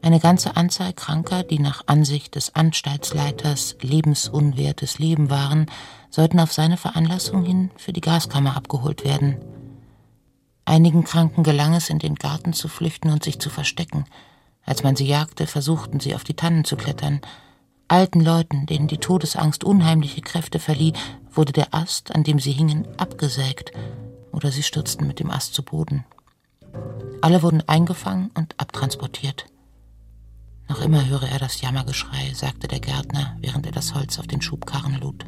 Eine 0.02 0.20
ganze 0.20 0.56
Anzahl 0.56 0.92
Kranker, 0.92 1.42
die 1.42 1.58
nach 1.58 1.82
Ansicht 1.86 2.36
des 2.36 2.54
Anstaltsleiters 2.54 3.76
lebensunwertes 3.80 5.00
Leben 5.00 5.30
waren, 5.30 5.66
sollten 6.10 6.38
auf 6.38 6.52
seine 6.52 6.76
Veranlassung 6.76 7.44
hin 7.44 7.70
für 7.76 7.92
die 7.92 8.00
Gaskammer 8.00 8.56
abgeholt 8.56 9.04
werden. 9.04 9.36
Einigen 10.64 11.02
Kranken 11.02 11.42
gelang 11.42 11.74
es, 11.74 11.90
in 11.90 11.98
den 11.98 12.14
Garten 12.14 12.52
zu 12.52 12.68
flüchten 12.68 13.10
und 13.10 13.24
sich 13.24 13.40
zu 13.40 13.50
verstecken. 13.50 14.04
Als 14.64 14.84
man 14.84 14.94
sie 14.94 15.06
jagte, 15.06 15.48
versuchten 15.48 15.98
sie 15.98 16.14
auf 16.14 16.22
die 16.22 16.34
Tannen 16.34 16.64
zu 16.64 16.76
klettern, 16.76 17.20
Alten 17.88 18.20
Leuten, 18.20 18.66
denen 18.66 18.88
die 18.88 18.98
Todesangst 18.98 19.62
unheimliche 19.62 20.20
Kräfte 20.20 20.58
verlieh, 20.58 20.92
wurde 21.36 21.52
der 21.52 21.74
Ast, 21.74 22.14
an 22.14 22.24
dem 22.24 22.38
sie 22.38 22.52
hingen, 22.52 22.86
abgesägt 22.98 23.72
oder 24.32 24.50
sie 24.50 24.62
stürzten 24.62 25.06
mit 25.06 25.20
dem 25.20 25.30
Ast 25.30 25.54
zu 25.54 25.62
Boden. 25.62 26.04
Alle 27.22 27.42
wurden 27.42 27.62
eingefangen 27.68 28.30
und 28.34 28.58
abtransportiert. 28.58 29.46
Noch 30.68 30.80
immer 30.80 31.08
höre 31.08 31.24
er 31.24 31.38
das 31.38 31.60
Jammergeschrei, 31.60 32.32
sagte 32.34 32.68
der 32.68 32.80
Gärtner, 32.80 33.36
während 33.40 33.66
er 33.66 33.72
das 33.72 33.94
Holz 33.94 34.18
auf 34.18 34.26
den 34.26 34.42
Schubkarren 34.42 35.00
lud. 35.00 35.24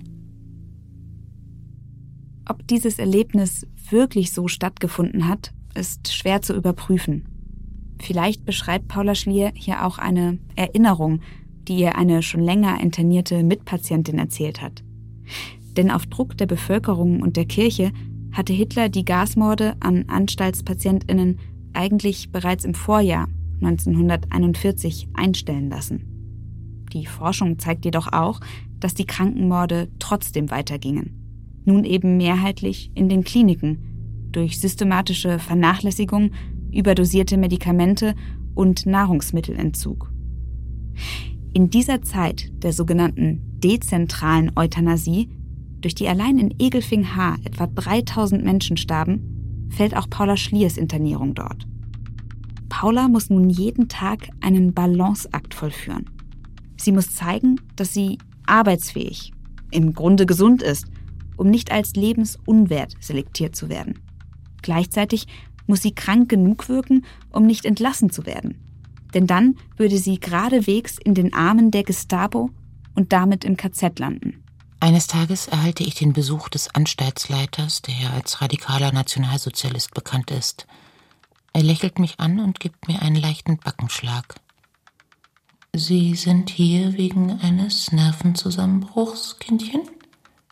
Ob 2.49 2.67
dieses 2.67 2.99
Erlebnis 2.99 3.67
wirklich 3.91 4.33
so 4.33 4.49
stattgefunden 4.49 5.29
hat, 5.29 5.53
ist 5.75 6.13
schwer 6.13 6.43
zu 6.43 6.55
überprüfen. 6.55 7.97
Vielleicht 8.01 8.45
beschreibt 8.45 8.89
Paula 8.89 9.15
Schlier 9.15 9.53
hier 9.55 9.85
auch 9.85 9.99
eine 9.99 10.39
Erinnerung 10.57 11.21
die 11.69 11.77
ihr 11.77 11.97
eine 11.97 12.23
schon 12.23 12.41
länger 12.41 12.81
internierte 12.81 13.43
Mitpatientin 13.43 14.19
erzählt 14.19 14.63
hat. 14.63 14.83
Denn 15.79 15.93
auf 15.93 16.07
Druck 16.07 16.37
der 16.37 16.47
Bevölkerung 16.47 17.23
und 17.23 17.37
der 17.37 17.45
Kirche 17.45 17.93
hatte 18.33 18.53
Hitler 18.53 18.89
die 18.89 19.05
Gasmorde 19.05 19.77
an 19.79 20.07
Anstaltspatientinnen 20.09 21.39
eigentlich 21.73 22.33
bereits 22.33 22.65
im 22.65 22.75
Vorjahr 22.75 23.29
1941 23.63 25.09
einstellen 25.15 25.71
lassen. 25.71 26.85
Die 26.93 27.07
Forschung 27.07 27.61
zeigt 27.61 27.85
jedoch 27.85 28.13
auch, 28.13 28.41
dass 28.81 28.95
die 28.95 29.07
Krankenmorde 29.07 29.89
trotzdem 30.01 30.51
weitergingen. 30.51 31.63
Nun 31.65 31.85
eben 31.85 32.17
mehrheitlich 32.17 32.91
in 32.97 33.09
den 33.09 33.23
Kliniken 33.23 34.29
durch 34.33 34.59
systematische 34.59 35.39
Vernachlässigung, 35.39 36.33
überdosierte 36.73 37.37
Medikamente 37.37 38.17
und 38.57 38.85
Nahrungsmittelentzug. 38.85 40.13
In 41.53 41.71
dieser 41.71 42.03
Zeit 42.03 42.51
der 42.65 42.73
sogenannten 42.73 43.61
dezentralen 43.61 44.51
Euthanasie, 44.57 45.29
durch 45.81 45.95
die 45.95 46.09
allein 46.09 46.39
in 46.39 46.55
Egelfing-Haar 46.59 47.39
etwa 47.45 47.67
3000 47.67 48.45
Menschen 48.45 48.77
starben, 48.77 49.69
fällt 49.71 49.97
auch 49.97 50.09
Paula 50.11 50.37
Schliers 50.37 50.77
Internierung 50.77 51.35
dort. 51.35 51.67
Paula 52.69 53.09
muss 53.09 53.31
nun 53.31 53.51
jeden 53.51 53.89
Tag 53.89 54.29
einen 54.41 54.75
Balanceakt 54.75 55.55
vollführen. 55.55 56.11
Sie 56.77 56.93
muss 56.93 57.15
zeigen, 57.15 57.61
dass 57.77 57.93
sie 57.93 58.19
arbeitsfähig, 58.47 59.33
im 59.71 59.95
Grunde 59.95 60.27
gesund 60.27 60.63
ist, 60.63 60.87
um 61.37 61.51
nicht 61.51 61.71
als 61.73 61.95
lebensunwert 61.95 62.95
selektiert 63.01 63.57
zu 63.57 63.69
werden. 63.69 63.99
Gleichzeitig 64.63 65.27
muss 65.67 65.83
sie 65.83 65.93
krank 65.93 66.29
genug 66.29 66.69
wirken, 66.69 67.05
um 67.31 67.47
nicht 67.47 67.65
entlassen 67.65 68.11
zu 68.11 68.27
werden 68.27 68.57
denn 69.15 69.27
dann 69.27 69.57
würde 69.77 69.99
sie 69.99 70.21
geradewegs 70.21 70.99
in 71.03 71.15
den 71.15 71.33
Armen 71.33 71.71
der 71.71 71.83
Gestapo 71.83 72.51
und 72.95 73.13
damit 73.13 73.45
im 73.45 73.57
KZ 73.57 73.99
landen. 73.99 74.45
Eines 74.81 75.09
Tages 75.09 75.49
erhalte 75.49 75.83
ich 75.83 75.97
den 75.97 76.13
Besuch 76.13 76.49
des 76.49 76.73
Anstaltsleiters, 76.75 77.83
der 77.83 78.13
als 78.13 78.41
radikaler 78.41 78.93
Nationalsozialist 78.93 79.93
bekannt 79.93 80.31
ist. 80.31 80.67
Er 81.53 81.63
lächelt 81.65 81.99
mich 81.99 82.21
an 82.21 82.39
und 82.39 82.61
gibt 82.61 82.87
mir 82.87 83.03
einen 83.03 83.17
leichten 83.17 83.59
Backenschlag. 83.59 84.37
Sie 85.75 86.15
sind 86.15 86.51
hier 86.51 86.97
wegen 86.97 87.41
eines 87.41 87.91
Nervenzusammenbruchs, 87.93 89.39
Kindchen? 89.39 89.83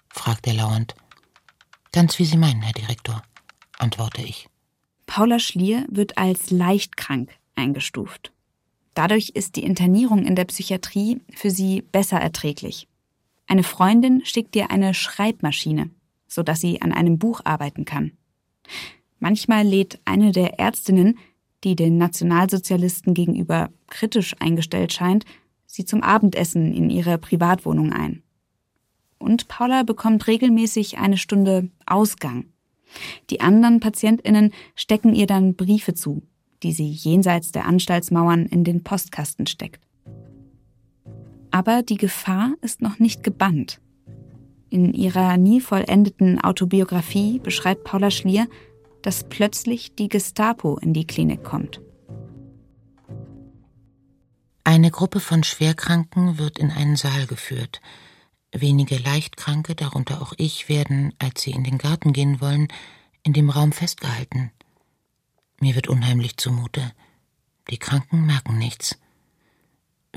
fragt 0.08 0.46
er 0.46 0.54
lauernd. 0.54 0.94
Ganz 1.92 2.18
wie 2.18 2.24
Sie 2.24 2.36
meinen, 2.36 2.62
Herr 2.62 2.72
Direktor, 2.72 3.22
antworte 3.78 4.22
ich. 4.22 4.48
Paula 5.06 5.38
Schlier 5.38 5.86
wird 5.88 6.18
als 6.18 6.50
leicht 6.50 6.96
krank 6.96 7.30
eingestuft. 7.54 8.32
Dadurch 8.94 9.30
ist 9.30 9.56
die 9.56 9.64
Internierung 9.64 10.26
in 10.26 10.36
der 10.36 10.46
Psychiatrie 10.46 11.20
für 11.34 11.50
sie 11.50 11.82
besser 11.82 12.18
erträglich. 12.18 12.88
Eine 13.46 13.62
Freundin 13.62 14.24
schickt 14.24 14.56
ihr 14.56 14.70
eine 14.70 14.94
Schreibmaschine, 14.94 15.90
sodass 16.26 16.60
sie 16.60 16.82
an 16.82 16.92
einem 16.92 17.18
Buch 17.18 17.40
arbeiten 17.44 17.84
kann. 17.84 18.12
Manchmal 19.18 19.66
lädt 19.66 20.00
eine 20.04 20.32
der 20.32 20.58
Ärztinnen, 20.58 21.18
die 21.64 21.76
den 21.76 21.98
Nationalsozialisten 21.98 23.14
gegenüber 23.14 23.70
kritisch 23.88 24.34
eingestellt 24.40 24.92
scheint, 24.92 25.24
sie 25.66 25.84
zum 25.84 26.02
Abendessen 26.02 26.74
in 26.74 26.90
ihre 26.90 27.18
Privatwohnung 27.18 27.92
ein. 27.92 28.22
Und 29.18 29.48
Paula 29.48 29.82
bekommt 29.82 30.26
regelmäßig 30.26 30.98
eine 30.98 31.16
Stunde 31.16 31.70
Ausgang. 31.86 32.46
Die 33.30 33.40
anderen 33.40 33.80
Patientinnen 33.80 34.52
stecken 34.74 35.14
ihr 35.14 35.26
dann 35.26 35.54
Briefe 35.54 35.94
zu, 35.94 36.22
die 36.62 36.72
sie 36.72 36.88
jenseits 36.88 37.52
der 37.52 37.66
Anstaltsmauern 37.66 38.46
in 38.46 38.64
den 38.64 38.82
Postkasten 38.82 39.46
steckt. 39.46 39.85
Aber 41.56 41.82
die 41.82 41.96
Gefahr 41.96 42.52
ist 42.60 42.82
noch 42.82 42.98
nicht 42.98 43.22
gebannt. 43.22 43.80
In 44.68 44.92
ihrer 44.92 45.38
nie 45.38 45.62
vollendeten 45.62 46.38
Autobiografie 46.38 47.38
beschreibt 47.38 47.82
Paula 47.82 48.10
Schlier, 48.10 48.46
dass 49.00 49.24
plötzlich 49.26 49.94
die 49.94 50.10
Gestapo 50.10 50.76
in 50.76 50.92
die 50.92 51.06
Klinik 51.06 51.44
kommt. 51.44 51.80
Eine 54.64 54.90
Gruppe 54.90 55.18
von 55.18 55.44
Schwerkranken 55.44 56.36
wird 56.36 56.58
in 56.58 56.70
einen 56.70 56.96
Saal 56.96 57.26
geführt. 57.26 57.80
Wenige 58.52 58.98
Leichtkranke, 58.98 59.74
darunter 59.74 60.20
auch 60.20 60.34
ich, 60.36 60.68
werden, 60.68 61.14
als 61.18 61.40
sie 61.40 61.52
in 61.52 61.64
den 61.64 61.78
Garten 61.78 62.12
gehen 62.12 62.42
wollen, 62.42 62.68
in 63.22 63.32
dem 63.32 63.48
Raum 63.48 63.72
festgehalten. 63.72 64.52
Mir 65.58 65.74
wird 65.74 65.88
unheimlich 65.88 66.36
zumute. 66.36 66.92
Die 67.70 67.78
Kranken 67.78 68.26
merken 68.26 68.58
nichts. 68.58 68.98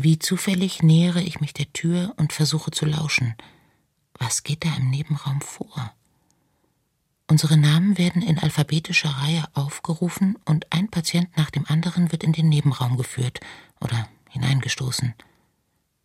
Wie 0.01 0.17
zufällig 0.17 0.81
nähere 0.81 1.21
ich 1.21 1.41
mich 1.41 1.51
der 1.53 1.73
Tür 1.73 2.13
und 2.15 2.31
versuche 2.31 2.71
zu 2.71 2.85
lauschen. 2.85 3.35
Was 4.13 4.43
geht 4.43 4.63
da 4.63 4.73
im 4.77 4.89
Nebenraum 4.89 5.41
vor? 5.41 5.93
Unsere 7.27 7.57
Namen 7.57 7.97
werden 7.97 8.21
in 8.21 8.39
alphabetischer 8.39 9.09
Reihe 9.09 9.43
aufgerufen 9.53 10.37
und 10.45 10.71
ein 10.71 10.87
Patient 10.87 11.35
nach 11.35 11.49
dem 11.49 11.65
anderen 11.65 12.13
wird 12.13 12.23
in 12.23 12.31
den 12.31 12.47
Nebenraum 12.47 12.95
geführt 12.95 13.41
oder 13.81 14.07
hineingestoßen. 14.29 15.15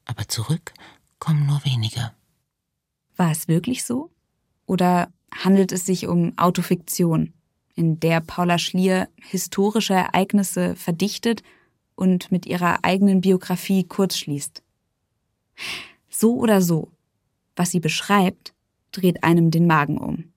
Aber 0.07 0.27
zurück 0.27 0.75
kommen 1.21 1.47
nur 1.47 1.65
wenige. 1.65 2.11
War 3.15 3.31
es 3.31 3.47
wirklich 3.47 3.85
so? 3.85 4.11
Oder 4.67 5.13
handelt 5.33 5.71
es 5.71 5.87
sich 5.87 6.09
um 6.09 6.37
Autofiktion, 6.37 7.33
in 7.77 8.01
der 8.01 8.21
Paula 8.21 8.59
Schlier 8.59 9.09
historische 9.23 9.95
Ereignisse 9.95 10.75
verdichtet 10.75 11.45
und 11.97 12.33
mit 12.33 12.47
ihrer 12.47 12.85
eigenen 12.85 13.21
Biografie 13.21 13.85
kurzschließt? 13.85 14.63
So 16.09 16.37
oder 16.37 16.61
so, 16.61 16.91
was 17.57 17.71
sie 17.71 17.81
beschreibt, 17.81 18.55
dreht 18.93 19.25
einem 19.25 19.51
den 19.51 19.67
Magen 19.67 19.99
um. 19.99 20.33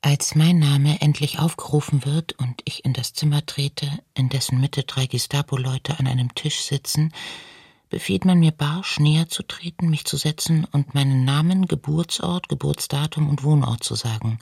Als 0.00 0.36
mein 0.36 0.60
Name 0.60 1.00
endlich 1.00 1.40
aufgerufen 1.40 2.04
wird 2.04 2.32
und 2.38 2.62
ich 2.64 2.84
in 2.84 2.92
das 2.92 3.14
Zimmer 3.14 3.44
trete, 3.44 3.88
in 4.14 4.28
dessen 4.28 4.60
Mitte 4.60 4.84
drei 4.84 5.06
Gestapo-Leute 5.06 5.98
an 5.98 6.06
einem 6.06 6.34
Tisch 6.34 6.60
sitzen, 6.62 7.12
befiehlt 7.88 8.24
man 8.24 8.38
mir 8.38 8.52
barsch 8.52 9.00
näher 9.00 9.28
zu 9.28 9.42
treten, 9.42 9.90
mich 9.90 10.04
zu 10.04 10.16
setzen 10.16 10.66
und 10.70 10.94
meinen 10.94 11.24
Namen, 11.24 11.66
Geburtsort, 11.66 12.48
Geburtsdatum 12.48 13.28
und 13.28 13.42
Wohnort 13.42 13.82
zu 13.82 13.96
sagen. 13.96 14.38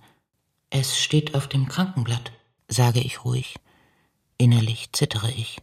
Es 0.68 0.98
steht 0.98 1.34
auf 1.34 1.48
dem 1.48 1.68
Krankenblatt, 1.68 2.32
sage 2.68 3.00
ich 3.00 3.24
ruhig. 3.24 3.54
Innerlich 4.38 4.92
zittere 4.92 5.30
ich. 5.30 5.58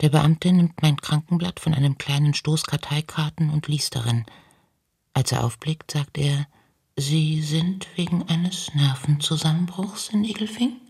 Der 0.00 0.10
Beamte 0.10 0.52
nimmt 0.52 0.82
mein 0.82 0.96
Krankenblatt 0.96 1.60
von 1.60 1.74
einem 1.74 1.98
kleinen 1.98 2.34
Stoß 2.34 2.64
Karteikarten 2.64 3.50
und 3.50 3.68
liest 3.68 3.94
darin. 3.94 4.24
Als 5.14 5.32
er 5.32 5.44
aufblickt, 5.44 5.90
sagt 5.90 6.18
er, 6.18 6.46
Sie 6.96 7.42
sind 7.42 7.86
wegen 7.96 8.22
eines 8.24 8.74
Nervenzusammenbruchs 8.74 10.08
in 10.08 10.24
Egelfing? 10.24 10.80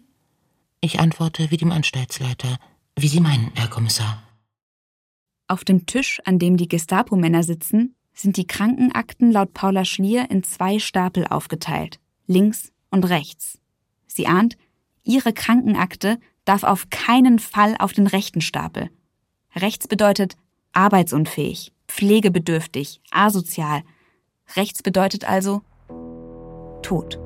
Ich 0.80 1.00
antworte 1.00 1.50
wie 1.50 1.56
dem 1.56 1.72
Anstaltsleiter, 1.72 2.58
wie 2.96 3.08
Sie 3.08 3.20
meinen, 3.20 3.50
Herr 3.54 3.68
Kommissar. 3.68 4.22
Auf 5.48 5.64
dem 5.64 5.86
Tisch, 5.86 6.20
an 6.24 6.38
dem 6.38 6.56
die 6.56 6.68
Gestapo-Männer 6.68 7.42
sitzen, 7.42 7.94
sind 8.12 8.36
die 8.36 8.46
Krankenakten 8.46 9.30
laut 9.30 9.52
Paula 9.52 9.84
Schlier 9.84 10.30
in 10.30 10.42
zwei 10.42 10.78
Stapel 10.78 11.26
aufgeteilt, 11.26 12.00
links 12.26 12.72
und 12.90 13.04
rechts. 13.04 13.58
Sie 14.06 14.26
ahnt, 14.26 14.56
ihre 15.04 15.32
Krankenakte 15.32 16.18
darf 16.46 16.64
auf 16.64 16.88
keinen 16.88 17.38
Fall 17.38 17.76
auf 17.78 17.92
den 17.92 18.06
rechten 18.06 18.40
Stapel. 18.40 18.88
Rechts 19.54 19.86
bedeutet 19.86 20.36
arbeitsunfähig, 20.72 21.72
pflegebedürftig, 21.88 23.00
asozial. 23.10 23.82
Rechts 24.56 24.82
bedeutet 24.82 25.28
also 25.28 25.62
tot. 26.82 27.18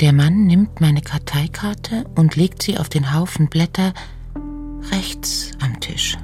Der 0.00 0.12
Mann 0.12 0.44
nimmt 0.44 0.80
meine 0.80 1.00
Karteikarte 1.00 2.04
und 2.16 2.36
legt 2.36 2.62
sie 2.62 2.76
auf 2.76 2.88
den 2.88 3.14
Haufen 3.14 3.48
Blätter 3.48 3.94
rechts 4.92 5.52
am 5.60 5.80
Tisch. 5.80 6.18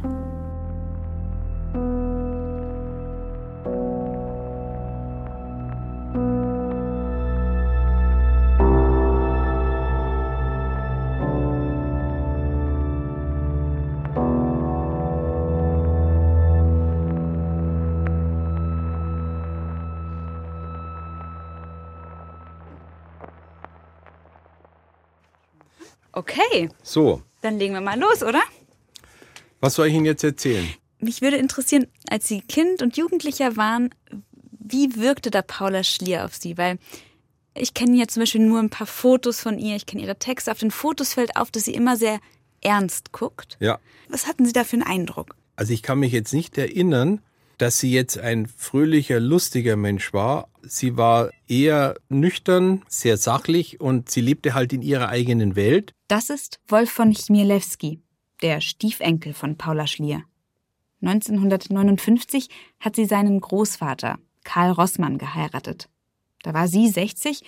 Okay, 26.12 26.68
So, 26.82 27.22
dann 27.40 27.58
legen 27.58 27.74
wir 27.74 27.80
mal 27.80 27.98
los, 27.98 28.22
oder? 28.22 28.40
was 29.60 29.74
soll 29.74 29.86
ich 29.88 29.94
Ihnen 29.94 30.06
jetzt 30.06 30.24
erzählen? 30.24 30.68
Mich 30.98 31.22
würde 31.22 31.36
interessieren, 31.36 31.86
als 32.10 32.26
Sie 32.28 32.40
Kind 32.40 32.82
und 32.82 32.96
Jugendlicher 32.96 33.56
waren, 33.56 33.90
wie 34.50 34.96
wirkte 34.96 35.30
da 35.30 35.42
Paula 35.42 35.84
Schlier 35.84 36.24
auf 36.24 36.34
Sie? 36.34 36.58
Weil 36.58 36.78
ich 37.54 37.74
kenne 37.74 37.96
ja 37.96 38.06
zum 38.08 38.22
Beispiel 38.22 38.40
nur 38.40 38.58
ein 38.60 38.70
paar 38.70 38.86
Fotos 38.86 39.40
von 39.40 39.58
ihr, 39.58 39.76
ich 39.76 39.86
kenne 39.86 40.02
ihre 40.02 40.16
Texte. 40.18 40.50
Auf 40.50 40.58
den 40.58 40.70
Fotos 40.70 41.14
fällt 41.14 41.36
auf, 41.36 41.50
dass 41.50 41.64
sie 41.64 41.74
immer 41.74 41.96
sehr 41.96 42.18
ernst 42.60 43.12
guckt. 43.12 43.56
Ja, 43.60 43.78
Was 44.08 44.26
hatten 44.26 44.46
Sie 44.46 44.52
da 44.52 44.64
für 44.64 44.74
einen 44.74 44.82
Eindruck? 44.84 45.36
also 45.56 45.72
ich 45.72 45.82
kann 45.82 45.98
mich 45.98 46.12
jetzt 46.12 46.32
nicht 46.32 46.56
erinnern, 46.58 47.20
dass 47.58 47.78
sie 47.78 47.92
jetzt 47.92 48.18
ein 48.18 48.46
fröhlicher, 48.46 49.20
lustiger 49.20 49.76
Mensch 49.76 50.12
war. 50.12 50.48
Sie 50.62 50.96
war 50.96 51.30
eher 51.46 51.94
nüchtern, 52.08 52.82
sehr 52.88 53.16
sachlich 53.16 53.80
und 53.80 54.10
sie 54.10 54.22
lebte 54.22 54.54
halt 54.54 54.72
in 54.72 54.82
ihrer 54.82 55.08
eigenen 55.10 55.54
Welt. 55.54 55.92
Das 56.12 56.28
ist 56.28 56.60
Wolf 56.68 56.90
von 56.90 57.10
Chmielewski, 57.14 58.02
der 58.42 58.60
Stiefenkel 58.60 59.32
von 59.32 59.56
Paula 59.56 59.86
Schlier. 59.86 60.24
1959 61.00 62.50
hat 62.80 62.96
sie 62.96 63.06
seinen 63.06 63.40
Großvater, 63.40 64.18
Karl 64.44 64.72
Rossmann, 64.72 65.16
geheiratet. 65.16 65.88
Da 66.42 66.52
war 66.52 66.68
sie 66.68 66.90
60 66.90 67.44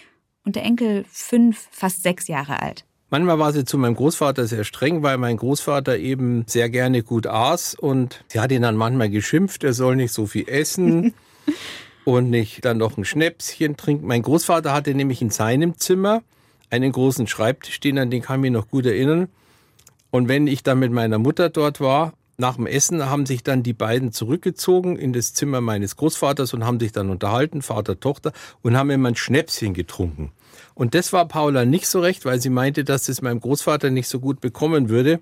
und 0.46 0.56
der 0.56 0.62
Enkel 0.62 1.04
fünf, 1.12 1.68
fast 1.72 2.02
sechs 2.02 2.26
Jahre 2.26 2.62
alt. 2.62 2.86
Manchmal 3.10 3.38
war 3.38 3.52
sie 3.52 3.66
zu 3.66 3.76
meinem 3.76 3.96
Großvater 3.96 4.46
sehr 4.46 4.64
streng, 4.64 5.02
weil 5.02 5.18
mein 5.18 5.36
Großvater 5.36 5.98
eben 5.98 6.46
sehr 6.46 6.70
gerne 6.70 7.02
gut 7.02 7.26
aß 7.26 7.74
und 7.74 8.24
sie 8.28 8.40
hat 8.40 8.50
ihn 8.50 8.62
dann 8.62 8.76
manchmal 8.76 9.10
geschimpft, 9.10 9.62
er 9.62 9.74
soll 9.74 9.96
nicht 9.96 10.14
so 10.14 10.24
viel 10.24 10.48
essen 10.48 11.12
und 12.06 12.30
nicht 12.30 12.64
dann 12.64 12.78
noch 12.78 12.96
ein 12.96 13.04
Schnäpschen 13.04 13.76
trinken. 13.76 14.06
Mein 14.06 14.22
Großvater 14.22 14.72
hatte 14.72 14.94
nämlich 14.94 15.20
in 15.20 15.28
seinem 15.28 15.76
Zimmer 15.76 16.22
einen 16.74 16.92
großen 16.92 17.26
Schreibtisch 17.26 17.74
stehen, 17.74 17.98
an 17.98 18.10
den 18.10 18.22
kann 18.22 18.40
ich 18.40 18.42
mich 18.42 18.52
noch 18.52 18.68
gut 18.68 18.86
erinnern. 18.86 19.28
Und 20.10 20.28
wenn 20.28 20.46
ich 20.46 20.62
dann 20.62 20.78
mit 20.78 20.92
meiner 20.92 21.18
Mutter 21.18 21.48
dort 21.48 21.80
war, 21.80 22.12
nach 22.36 22.56
dem 22.56 22.66
Essen 22.66 23.08
haben 23.08 23.26
sich 23.26 23.44
dann 23.44 23.62
die 23.62 23.72
beiden 23.72 24.10
zurückgezogen 24.10 24.96
in 24.96 25.12
das 25.12 25.34
Zimmer 25.34 25.60
meines 25.60 25.96
Großvaters 25.96 26.52
und 26.52 26.64
haben 26.64 26.80
sich 26.80 26.90
dann 26.90 27.10
unterhalten, 27.10 27.62
Vater, 27.62 28.00
Tochter, 28.00 28.32
und 28.62 28.76
haben 28.76 28.90
immer 28.90 29.08
ein 29.08 29.16
Schnäpschen 29.16 29.72
getrunken. 29.72 30.32
Und 30.74 30.94
das 30.94 31.12
war 31.12 31.28
Paula 31.28 31.64
nicht 31.64 31.86
so 31.86 32.00
recht, 32.00 32.24
weil 32.24 32.40
sie 32.40 32.50
meinte, 32.50 32.82
dass 32.82 33.08
es 33.08 33.22
meinem 33.22 33.40
Großvater 33.40 33.90
nicht 33.90 34.08
so 34.08 34.18
gut 34.18 34.40
bekommen 34.40 34.88
würde. 34.88 35.20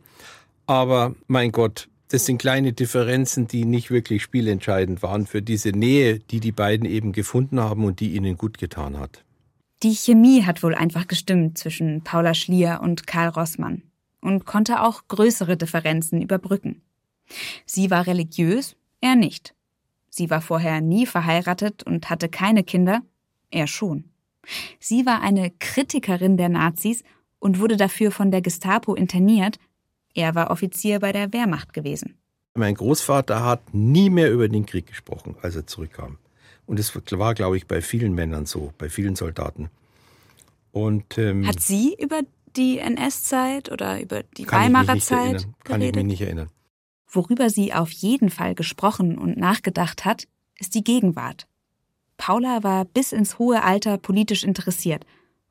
Aber 0.67 1.15
mein 1.27 1.53
Gott, 1.53 1.89
das 2.09 2.25
sind 2.25 2.39
kleine 2.39 2.73
Differenzen, 2.73 3.47
die 3.47 3.67
nicht 3.67 3.91
wirklich 3.91 4.23
spielentscheidend 4.23 5.03
waren 5.03 5.27
für 5.27 5.43
diese 5.43 5.71
Nähe, 5.71 6.19
die 6.19 6.41
die 6.41 6.53
beiden 6.53 6.87
eben 6.87 7.13
gefunden 7.13 7.61
haben 7.61 7.85
und 7.85 8.01
die 8.01 8.15
ihnen 8.15 8.39
gut 8.39 8.57
getan 8.57 8.99
hat. 8.99 9.23
Die 9.83 9.95
Chemie 9.97 10.45
hat 10.45 10.63
wohl 10.63 10.77
einfach 10.77 11.09
gestimmt 11.09 11.59
zwischen 11.59 12.03
Paula 12.03 12.35
Schlier 12.35 12.81
und 12.83 13.09
Karl 13.09 13.31
Rossmann 13.31 13.83
und 14.21 14.47
konnte 14.47 14.81
auch 14.81 15.09
größere 15.09 15.57
Differenzen 15.57 16.23
überbrücken. 16.23 16.83
Sie 17.67 17.91
war 17.91 18.07
religiös, 18.07 18.77
er 19.01 19.17
nicht. 19.17 19.55
Sie 20.09 20.31
war 20.31 20.41
vorher 20.41 20.81
nie 20.81 21.05
verheiratet 21.07 21.83
und 21.83 22.11
hatte 22.11 22.29
keine 22.29 22.63
Kinder, 22.63 23.01
er 23.51 23.67
schon. 23.67 24.05
Sie 24.79 25.05
war 25.05 25.21
eine 25.21 25.51
Kritikerin 25.51 26.37
der 26.37 26.49
Nazis 26.49 27.03
und 27.41 27.59
wurde 27.59 27.77
dafür 27.77 28.13
von 28.13 28.31
der 28.31 28.43
Gestapo 28.43 28.95
interniert. 28.95 29.59
Er 30.15 30.37
war 30.37 30.51
Offizier 30.51 31.01
bei 31.01 31.11
der 31.11 31.33
Wehrmacht 31.33 31.73
gewesen. 31.73 32.19
Mein 32.55 32.75
Großvater 32.75 33.45
hat 33.45 33.75
nie 33.75 34.11
mehr 34.11 34.31
über 34.31 34.49
den 34.49 34.67
Krieg 34.67 34.87
gesprochen, 34.87 35.35
als 35.43 35.57
er 35.57 35.67
zurückkam. 35.67 36.19
Und 36.67 36.79
es 36.79 36.95
war, 36.95 37.35
glaube 37.35 37.57
ich, 37.57 37.67
bei 37.67 37.83
vielen 37.83 38.15
Männern 38.15 38.47
so, 38.47 38.73
bei 38.79 38.89
vielen 38.89 39.17
Soldaten. 39.17 39.71
Und 40.71 41.19
ähm, 41.19 41.47
Hat 41.47 41.61
sie 41.61 41.95
über 41.99 42.21
die 42.57 42.79
NS-Zeit 42.79 43.71
oder 43.71 44.01
über 44.01 44.23
die 44.23 44.51
Weimarer 44.51 44.99
Zeit 44.99 45.19
erinnern. 45.19 45.55
Kann 45.65 45.81
ich 45.81 45.93
geredet? 45.93 45.97
mich 45.97 46.05
nicht 46.05 46.21
erinnern. 46.23 46.49
Worüber 47.09 47.51
sie 47.51 47.75
auf 47.75 47.91
jeden 47.91 48.31
Fall 48.31 48.55
gesprochen 48.55 49.19
und 49.19 49.37
nachgedacht 49.37 50.05
hat, 50.05 50.27
ist 50.59 50.75
die 50.75 50.85
Gegenwart. 50.85 51.47
Paula 52.17 52.63
war 52.63 52.85
bis 52.85 53.13
ins 53.13 53.39
hohe 53.39 53.63
Alter 53.63 53.99
politisch 53.99 54.45
interessiert 54.45 55.05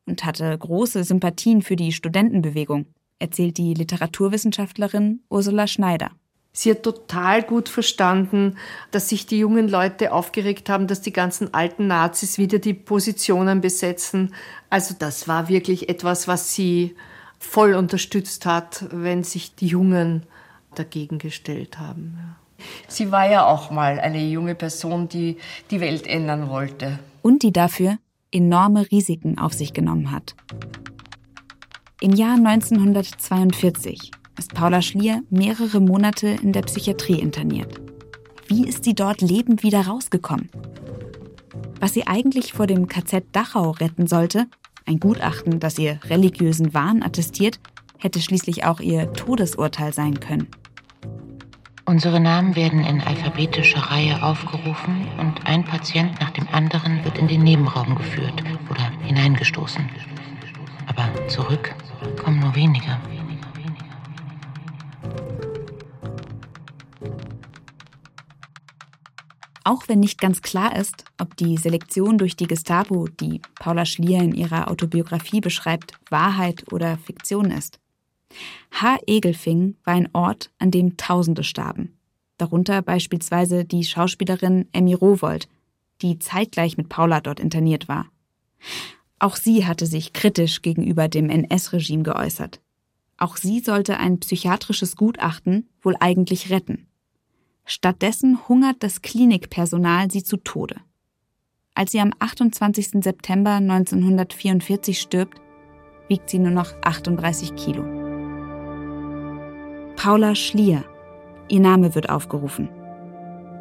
und 0.06 0.24
hatte 0.24 0.58
große 0.58 1.04
Sympathien 1.04 1.62
für 1.62 1.76
die 1.76 1.92
Studentenbewegung, 1.92 2.86
erzählt 3.20 3.58
die 3.58 3.74
Literaturwissenschaftlerin 3.74 5.22
Ursula 5.30 5.68
Schneider. 5.68 6.12
Sie 6.54 6.72
hat 6.72 6.84
total 6.84 7.44
gut 7.44 7.70
verstanden, 7.70 8.58
dass 8.92 9.08
sich 9.08 9.26
die 9.26 9.40
jungen 9.40 9.70
Leute 9.70 10.12
aufgeregt 10.12 10.70
haben, 10.70 10.88
dass 10.88 11.02
die 11.02 11.14
ganzen 11.14 11.54
alten 11.54 11.88
Nazis 11.88 12.38
wieder 12.38 12.60
die 12.60 12.74
Positionen 12.74 13.62
besetzen. 13.62 14.34
Also 14.70 14.94
das 14.98 15.30
war 15.30 15.48
wirklich 15.48 15.88
etwas, 15.88 16.28
was 16.28 16.54
sie 16.54 16.96
voll 17.40 17.74
unterstützt 17.74 18.46
hat, 18.46 18.86
wenn 18.92 19.24
sich 19.24 19.56
die 19.56 19.68
Jungen 19.68 20.24
dagegen 20.76 21.20
gestellt 21.20 21.80
haben. 21.80 22.36
Sie 22.88 23.12
war 23.12 23.30
ja 23.30 23.46
auch 23.46 23.72
mal 23.72 24.00
eine 24.00 24.24
junge 24.24 24.54
Person, 24.54 25.08
die 25.08 25.38
die 25.72 25.80
Welt 25.80 26.06
ändern 26.06 26.50
wollte. 26.50 27.00
und 27.22 27.44
die 27.44 27.52
dafür 27.52 27.98
enorme 28.32 28.90
Risiken 28.92 29.38
auf 29.38 29.54
sich 29.54 29.74
genommen 29.74 30.12
hat. 30.12 30.36
Im 32.00 32.14
Jahr 32.14 32.36
1942 32.36 34.12
ist 34.42 34.56
Paula 34.56 34.82
Schlier 34.82 35.22
mehrere 35.30 35.80
Monate 35.80 36.28
in 36.28 36.52
der 36.52 36.64
Psychiatrie 36.64 37.20
interniert. 37.20 37.80
Wie 38.48 38.68
ist 38.68 38.84
sie 38.84 38.96
dort 38.96 39.22
lebend 39.22 39.62
wieder 39.62 39.82
rausgekommen? 39.86 40.50
Was 41.80 41.94
sie 41.94 42.08
eigentlich 42.08 42.54
vor 42.54 42.66
dem 42.66 42.88
KZ 42.88 43.24
Dachau 43.34 43.70
retten 43.70 44.08
sollte, 44.08 44.48
ein 44.88 45.00
Gutachten, 45.00 45.60
das 45.60 45.78
ihr 45.78 46.00
religiösen 46.06 46.74
Wahn 46.74 47.04
attestiert, 47.04 47.60
hätte 48.00 48.20
schließlich 48.20 48.66
auch 48.66 48.80
ihr 48.80 49.14
Todesurteil 49.14 49.94
sein 49.94 50.20
können. 50.20 50.48
Unsere 51.86 52.20
Namen 52.20 52.56
werden 52.56 52.84
in 52.84 53.00
alphabetischer 53.00 53.92
Reihe 53.92 54.24
aufgerufen 54.24 55.06
und 55.20 55.46
ein 55.46 55.64
Patient 55.66 56.20
nach 56.20 56.32
dem 56.32 56.48
anderen 56.52 57.06
wird 57.06 57.20
in 57.20 57.28
den 57.28 57.44
Nebenraum 57.44 57.94
geführt 57.94 58.44
oder 58.72 58.90
hineingestoßen. 59.04 59.88
Aber 60.88 61.28
zurück 61.28 61.76
kommen 62.24 62.40
nur 62.40 62.56
wenige. 62.56 62.98
Auch 69.64 69.88
wenn 69.88 70.00
nicht 70.00 70.20
ganz 70.20 70.42
klar 70.42 70.76
ist, 70.76 71.06
ob 71.20 71.38
die 71.38 71.56
Selektion 71.58 72.18
durch 72.18 72.36
die 72.36 72.48
Gestapo, 72.48 73.08
die 73.08 73.42
Paula 73.56 73.86
Schlier 73.86 74.20
in 74.20 74.34
ihrer 74.34 74.70
Autobiografie 74.70 75.40
beschreibt, 75.40 75.94
Wahrheit 76.10 76.72
oder 76.72 76.98
Fiktion 76.98 77.52
ist. 77.52 77.80
H. 78.72 78.98
Egelfing 79.06 79.76
war 79.84 79.94
ein 79.94 80.10
Ort, 80.14 80.52
an 80.58 80.72
dem 80.72 80.98
Tausende 80.98 81.44
starben. 81.44 81.98
Darunter 82.38 82.82
beispielsweise 82.82 83.66
die 83.66 83.84
Schauspielerin 83.84 84.68
Emmy 84.72 84.94
Rowold, 84.94 85.48
die 86.02 86.18
zeitgleich 86.18 86.78
mit 86.78 86.90
Paula 86.90 87.22
dort 87.22 87.40
interniert 87.40 87.88
war. 87.88 88.08
Auch 89.20 89.36
sie 89.36 89.68
hatte 89.68 89.86
sich 89.86 90.14
kritisch 90.14 90.64
gegenüber 90.64 91.08
dem 91.08 91.30
NS-Regime 91.30 92.02
geäußert. 92.02 92.60
Auch 93.18 93.38
sie 93.38 93.60
sollte 93.60 93.98
ein 93.98 94.20
psychiatrisches 94.20 94.96
Gutachten 94.96 95.70
wohl 95.84 95.96
eigentlich 96.00 96.50
retten. 96.50 96.88
Stattdessen 97.66 98.48
hungert 98.48 98.78
das 98.80 99.02
Klinikpersonal 99.02 100.12
sie 100.12 100.24
zu 100.24 100.38
Tode. 100.38 100.76
Als 101.74 101.92
sie 101.92 102.00
am 102.02 102.12
28. 102.20 103.04
September 103.04 103.52
1944 103.52 105.00
stirbt, 105.00 105.42
wiegt 106.10 106.30
sie 106.30 106.40
nur 106.40 106.52
noch 106.52 106.74
38 106.84 107.56
Kilo. 107.56 107.84
Paula 109.96 110.36
Schlier. 110.36 110.84
Ihr 111.48 111.60
Name 111.60 111.96
wird 111.96 112.10
aufgerufen. 112.10 112.70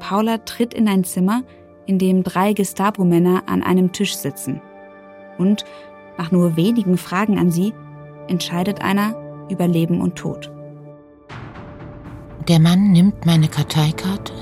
Paula 0.01 0.39
tritt 0.39 0.75
in 0.75 0.89
ein 0.89 1.05
Zimmer, 1.05 1.45
in 1.87 1.99
dem 1.99 2.23
drei 2.23 2.53
Gestapo-Männer 2.53 3.45
an 3.47 3.63
einem 3.63 3.93
Tisch 3.93 4.17
sitzen. 4.17 4.61
Und, 5.39 5.65
nach 6.19 6.33
nur 6.33 6.57
wenigen 6.57 6.97
Fragen 6.97 7.39
an 7.39 7.51
sie, 7.51 7.75
entscheidet 8.27 8.81
einer 8.81 9.15
über 9.51 9.69
Leben 9.69 10.01
und 10.01 10.17
Tod. 10.17 10.51
Der 12.51 12.59
Mann 12.59 12.91
nimmt 12.91 13.27
meine 13.27 13.47
Karteikarte 13.47 14.33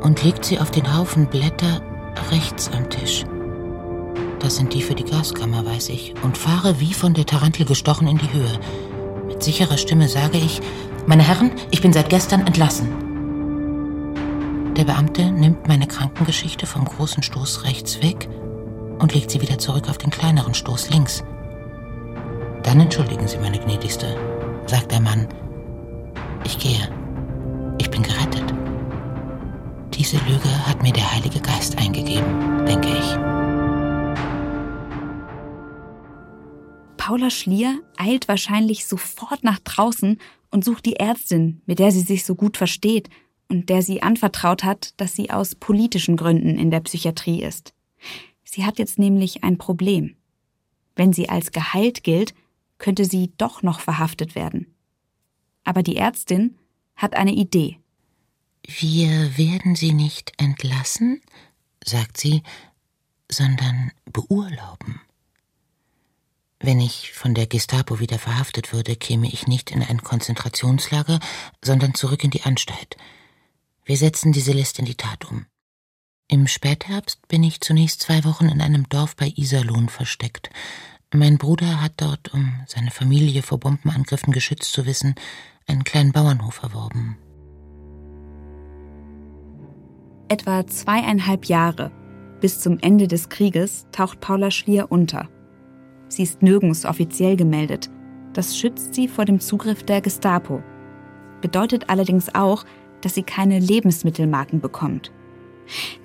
und 0.00 0.22
legt 0.22 0.46
sie 0.46 0.58
auf 0.58 0.70
den 0.70 0.96
Haufen 0.96 1.26
Blätter 1.26 1.82
rechts 2.30 2.70
am 2.74 2.88
Tisch. 2.88 3.26
Das 4.38 4.56
sind 4.56 4.72
die 4.72 4.80
für 4.80 4.94
die 4.94 5.04
Gaskammer, 5.04 5.66
weiß 5.66 5.90
ich, 5.90 6.14
und 6.22 6.38
fahre 6.38 6.80
wie 6.80 6.94
von 6.94 7.12
der 7.12 7.26
Tarantel 7.26 7.66
gestochen 7.66 8.08
in 8.08 8.16
die 8.16 8.32
Höhe. 8.32 8.58
Mit 9.26 9.42
sicherer 9.42 9.76
Stimme 9.76 10.08
sage 10.08 10.38
ich, 10.38 10.62
meine 11.04 11.24
Herren, 11.24 11.50
ich 11.70 11.82
bin 11.82 11.92
seit 11.92 12.08
gestern 12.08 12.46
entlassen. 12.46 12.88
Der 14.74 14.84
Beamte 14.84 15.30
nimmt 15.30 15.68
meine 15.68 15.86
Krankengeschichte 15.86 16.64
vom 16.64 16.86
großen 16.86 17.22
Stoß 17.22 17.64
rechts 17.64 18.00
weg 18.00 18.30
und 18.98 19.12
legt 19.12 19.30
sie 19.30 19.42
wieder 19.42 19.58
zurück 19.58 19.90
auf 19.90 19.98
den 19.98 20.08
kleineren 20.08 20.54
Stoß 20.54 20.88
links. 20.88 21.22
Dann 22.62 22.80
entschuldigen 22.80 23.28
Sie, 23.28 23.36
meine 23.36 23.58
Gnädigste, 23.58 24.16
sagt 24.64 24.90
der 24.90 25.00
Mann. 25.00 25.28
Ich 26.42 26.58
gehe. 26.58 26.88
Ich 27.78 27.90
bin 27.90 28.02
gerettet. 28.02 28.54
Diese 29.94 30.16
Lüge 30.18 30.66
hat 30.66 30.82
mir 30.82 30.92
der 30.92 31.12
Heilige 31.12 31.40
Geist 31.40 31.78
eingegeben, 31.78 32.64
denke 32.66 32.88
ich. 32.88 33.16
Paula 36.96 37.30
Schlier 37.30 37.80
eilt 37.96 38.28
wahrscheinlich 38.28 38.86
sofort 38.86 39.44
nach 39.44 39.58
draußen 39.60 40.18
und 40.50 40.64
sucht 40.64 40.86
die 40.86 40.96
Ärztin, 40.96 41.62
mit 41.66 41.78
der 41.78 41.92
sie 41.92 42.00
sich 42.00 42.24
so 42.24 42.34
gut 42.34 42.56
versteht 42.56 43.10
und 43.48 43.68
der 43.68 43.82
sie 43.82 44.02
anvertraut 44.02 44.64
hat, 44.64 44.94
dass 44.96 45.14
sie 45.14 45.30
aus 45.30 45.54
politischen 45.54 46.16
Gründen 46.16 46.58
in 46.58 46.70
der 46.70 46.80
Psychiatrie 46.80 47.42
ist. 47.42 47.74
Sie 48.42 48.64
hat 48.64 48.78
jetzt 48.78 48.98
nämlich 48.98 49.44
ein 49.44 49.58
Problem. 49.58 50.16
Wenn 50.96 51.12
sie 51.12 51.28
als 51.28 51.52
geheilt 51.52 52.02
gilt, 52.02 52.34
könnte 52.78 53.04
sie 53.04 53.32
doch 53.38 53.62
noch 53.62 53.80
verhaftet 53.80 54.34
werden. 54.34 54.74
Aber 55.64 55.82
die 55.82 55.96
Ärztin 55.96 56.56
hat 56.96 57.14
eine 57.14 57.32
Idee. 57.32 57.78
Wir 58.66 59.38
werden 59.38 59.76
Sie 59.76 59.92
nicht 59.92 60.32
entlassen, 60.38 61.20
sagt 61.84 62.16
sie, 62.16 62.42
sondern 63.30 63.92
beurlauben. 64.06 65.00
Wenn 66.58 66.80
ich 66.80 67.12
von 67.12 67.34
der 67.34 67.46
Gestapo 67.46 68.00
wieder 68.00 68.18
verhaftet 68.18 68.72
würde, 68.72 68.96
käme 68.96 69.28
ich 69.28 69.46
nicht 69.46 69.70
in 69.70 69.82
ein 69.82 70.02
Konzentrationslager, 70.02 71.20
sondern 71.62 71.94
zurück 71.94 72.24
in 72.24 72.30
die 72.30 72.42
Anstalt. 72.42 72.96
Wir 73.84 73.96
setzen 73.96 74.32
diese 74.32 74.52
Liste 74.52 74.80
in 74.80 74.86
die 74.86 74.96
Tat 74.96 75.26
um. 75.26 75.46
Im 76.28 76.48
Spätherbst 76.48 77.28
bin 77.28 77.44
ich 77.44 77.60
zunächst 77.60 78.00
zwei 78.00 78.24
Wochen 78.24 78.48
in 78.48 78.60
einem 78.60 78.88
Dorf 78.88 79.14
bei 79.14 79.32
Iserlohn 79.36 79.88
versteckt. 79.88 80.50
Mein 81.14 81.38
Bruder 81.38 81.80
hat 81.80 81.92
dort, 81.98 82.34
um 82.34 82.64
seine 82.66 82.90
Familie 82.90 83.42
vor 83.42 83.60
Bombenangriffen 83.60 84.32
geschützt 84.32 84.72
zu 84.72 84.86
wissen, 84.86 85.14
einen 85.66 85.84
kleinen 85.84 86.12
Bauernhof 86.12 86.62
erworben. 86.62 87.16
Etwa 90.28 90.66
zweieinhalb 90.66 91.46
Jahre 91.46 91.92
bis 92.40 92.60
zum 92.60 92.78
Ende 92.80 93.08
des 93.08 93.28
Krieges 93.28 93.86
taucht 93.92 94.20
Paula 94.20 94.50
Schlier 94.50 94.86
unter. 94.90 95.28
Sie 96.08 96.22
ist 96.22 96.42
nirgends 96.42 96.84
offiziell 96.84 97.36
gemeldet. 97.36 97.90
Das 98.34 98.56
schützt 98.56 98.94
sie 98.94 99.08
vor 99.08 99.24
dem 99.24 99.40
Zugriff 99.40 99.82
der 99.82 100.00
Gestapo. 100.00 100.62
Bedeutet 101.40 101.88
allerdings 101.88 102.34
auch, 102.34 102.64
dass 103.00 103.14
sie 103.14 103.22
keine 103.22 103.58
Lebensmittelmarken 103.58 104.60
bekommt. 104.60 105.12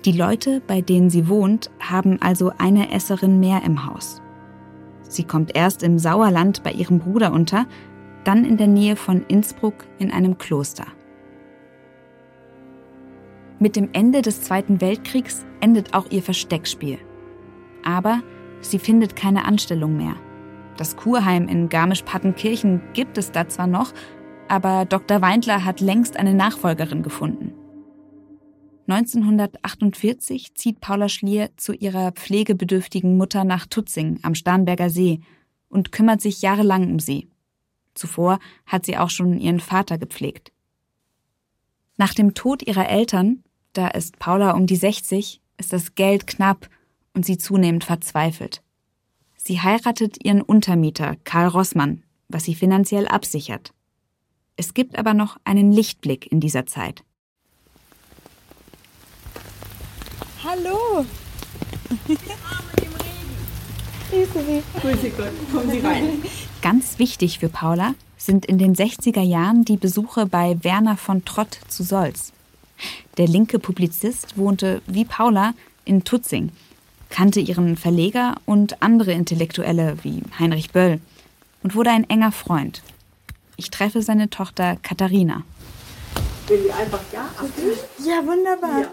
Die 0.04 0.12
Leute, 0.12 0.60
bei 0.66 0.80
denen 0.80 1.10
sie 1.10 1.28
wohnt, 1.28 1.70
haben 1.78 2.20
also 2.20 2.52
eine 2.58 2.92
Esserin 2.92 3.38
mehr 3.38 3.62
im 3.64 3.86
Haus. 3.86 4.20
Sie 5.02 5.24
kommt 5.24 5.54
erst 5.54 5.82
im 5.82 5.98
Sauerland 5.98 6.62
bei 6.62 6.72
ihrem 6.72 6.98
Bruder 6.98 7.32
unter, 7.32 7.66
dann 8.24 8.44
in 8.44 8.56
der 8.56 8.66
Nähe 8.66 8.96
von 8.96 9.24
Innsbruck 9.28 9.86
in 9.98 10.10
einem 10.10 10.38
Kloster. 10.38 10.86
Mit 13.58 13.76
dem 13.76 13.90
Ende 13.92 14.22
des 14.22 14.42
Zweiten 14.42 14.80
Weltkriegs 14.80 15.46
endet 15.60 15.94
auch 15.94 16.10
ihr 16.10 16.22
Versteckspiel. 16.22 16.98
Aber 17.84 18.22
sie 18.60 18.78
findet 18.78 19.14
keine 19.14 19.44
Anstellung 19.44 19.96
mehr. 19.96 20.16
Das 20.76 20.96
Kurheim 20.96 21.48
in 21.48 21.68
Garmisch-Partenkirchen 21.68 22.80
gibt 22.92 23.18
es 23.18 23.30
da 23.30 23.48
zwar 23.48 23.66
noch, 23.66 23.92
aber 24.48 24.84
Dr. 24.84 25.22
Weindler 25.22 25.64
hat 25.64 25.80
längst 25.80 26.16
eine 26.16 26.34
Nachfolgerin 26.34 27.02
gefunden. 27.02 27.52
1948 28.88 30.54
zieht 30.54 30.80
Paula 30.80 31.08
Schlier 31.08 31.50
zu 31.56 31.72
ihrer 31.72 32.12
pflegebedürftigen 32.12 33.16
Mutter 33.16 33.44
nach 33.44 33.66
Tutzing 33.66 34.18
am 34.22 34.34
Starnberger 34.34 34.90
See 34.90 35.20
und 35.68 35.92
kümmert 35.92 36.20
sich 36.20 36.42
jahrelang 36.42 36.90
um 36.90 36.98
sie. 36.98 37.31
Zuvor 37.94 38.38
hat 38.66 38.86
sie 38.86 38.96
auch 38.96 39.10
schon 39.10 39.38
ihren 39.38 39.60
Vater 39.60 39.98
gepflegt. 39.98 40.52
Nach 41.96 42.14
dem 42.14 42.34
Tod 42.34 42.62
ihrer 42.62 42.88
Eltern, 42.88 43.44
da 43.72 43.88
ist 43.88 44.18
Paula 44.18 44.52
um 44.52 44.66
die 44.66 44.76
60, 44.76 45.40
ist 45.58 45.72
das 45.72 45.94
Geld 45.94 46.26
knapp 46.26 46.68
und 47.14 47.26
sie 47.26 47.38
zunehmend 47.38 47.84
verzweifelt. 47.84 48.62
Sie 49.36 49.60
heiratet 49.60 50.24
ihren 50.24 50.40
Untermieter 50.40 51.16
Karl 51.24 51.48
Rossmann, 51.48 52.02
was 52.28 52.44
sie 52.44 52.54
finanziell 52.54 53.08
absichert. 53.08 53.74
Es 54.56 54.74
gibt 54.74 54.98
aber 54.98 55.14
noch 55.14 55.36
einen 55.44 55.72
Lichtblick 55.72 56.30
in 56.30 56.40
dieser 56.40 56.66
Zeit. 56.66 57.04
Hallo! 60.44 61.06
Grüße 64.80 65.10
Gott, 65.10 65.32
kommen 65.52 65.70
Sie 65.70 65.78
rein. 65.78 66.22
Ganz 66.62 67.00
wichtig 67.00 67.40
für 67.40 67.48
Paula 67.48 67.96
sind 68.16 68.46
in 68.46 68.56
den 68.56 68.76
60er 68.76 69.20
Jahren 69.20 69.64
die 69.64 69.76
Besuche 69.76 70.26
bei 70.26 70.56
Werner 70.62 70.96
von 70.96 71.24
Trott 71.24 71.58
zu 71.66 71.82
Solz. 71.82 72.32
Der 73.16 73.26
linke 73.26 73.58
Publizist 73.58 74.38
wohnte 74.38 74.80
wie 74.86 75.04
Paula 75.04 75.54
in 75.84 76.04
Tutzing, 76.04 76.52
kannte 77.10 77.40
ihren 77.40 77.76
Verleger 77.76 78.36
und 78.46 78.80
andere 78.80 79.10
Intellektuelle 79.10 79.96
wie 80.04 80.22
Heinrich 80.38 80.70
Böll 80.70 81.00
und 81.64 81.74
wurde 81.74 81.90
ein 81.90 82.08
enger 82.08 82.30
Freund. 82.30 82.84
Ich 83.56 83.70
treffe 83.70 84.00
seine 84.00 84.30
Tochter 84.30 84.76
Katharina. 84.76 85.42
Wenn 86.46 86.62
wir 86.62 86.76
einfach 86.76 87.02
ja 87.12 87.24
abgeben. 87.24 87.76
Ja, 88.06 88.24
wunderbar. 88.24 88.88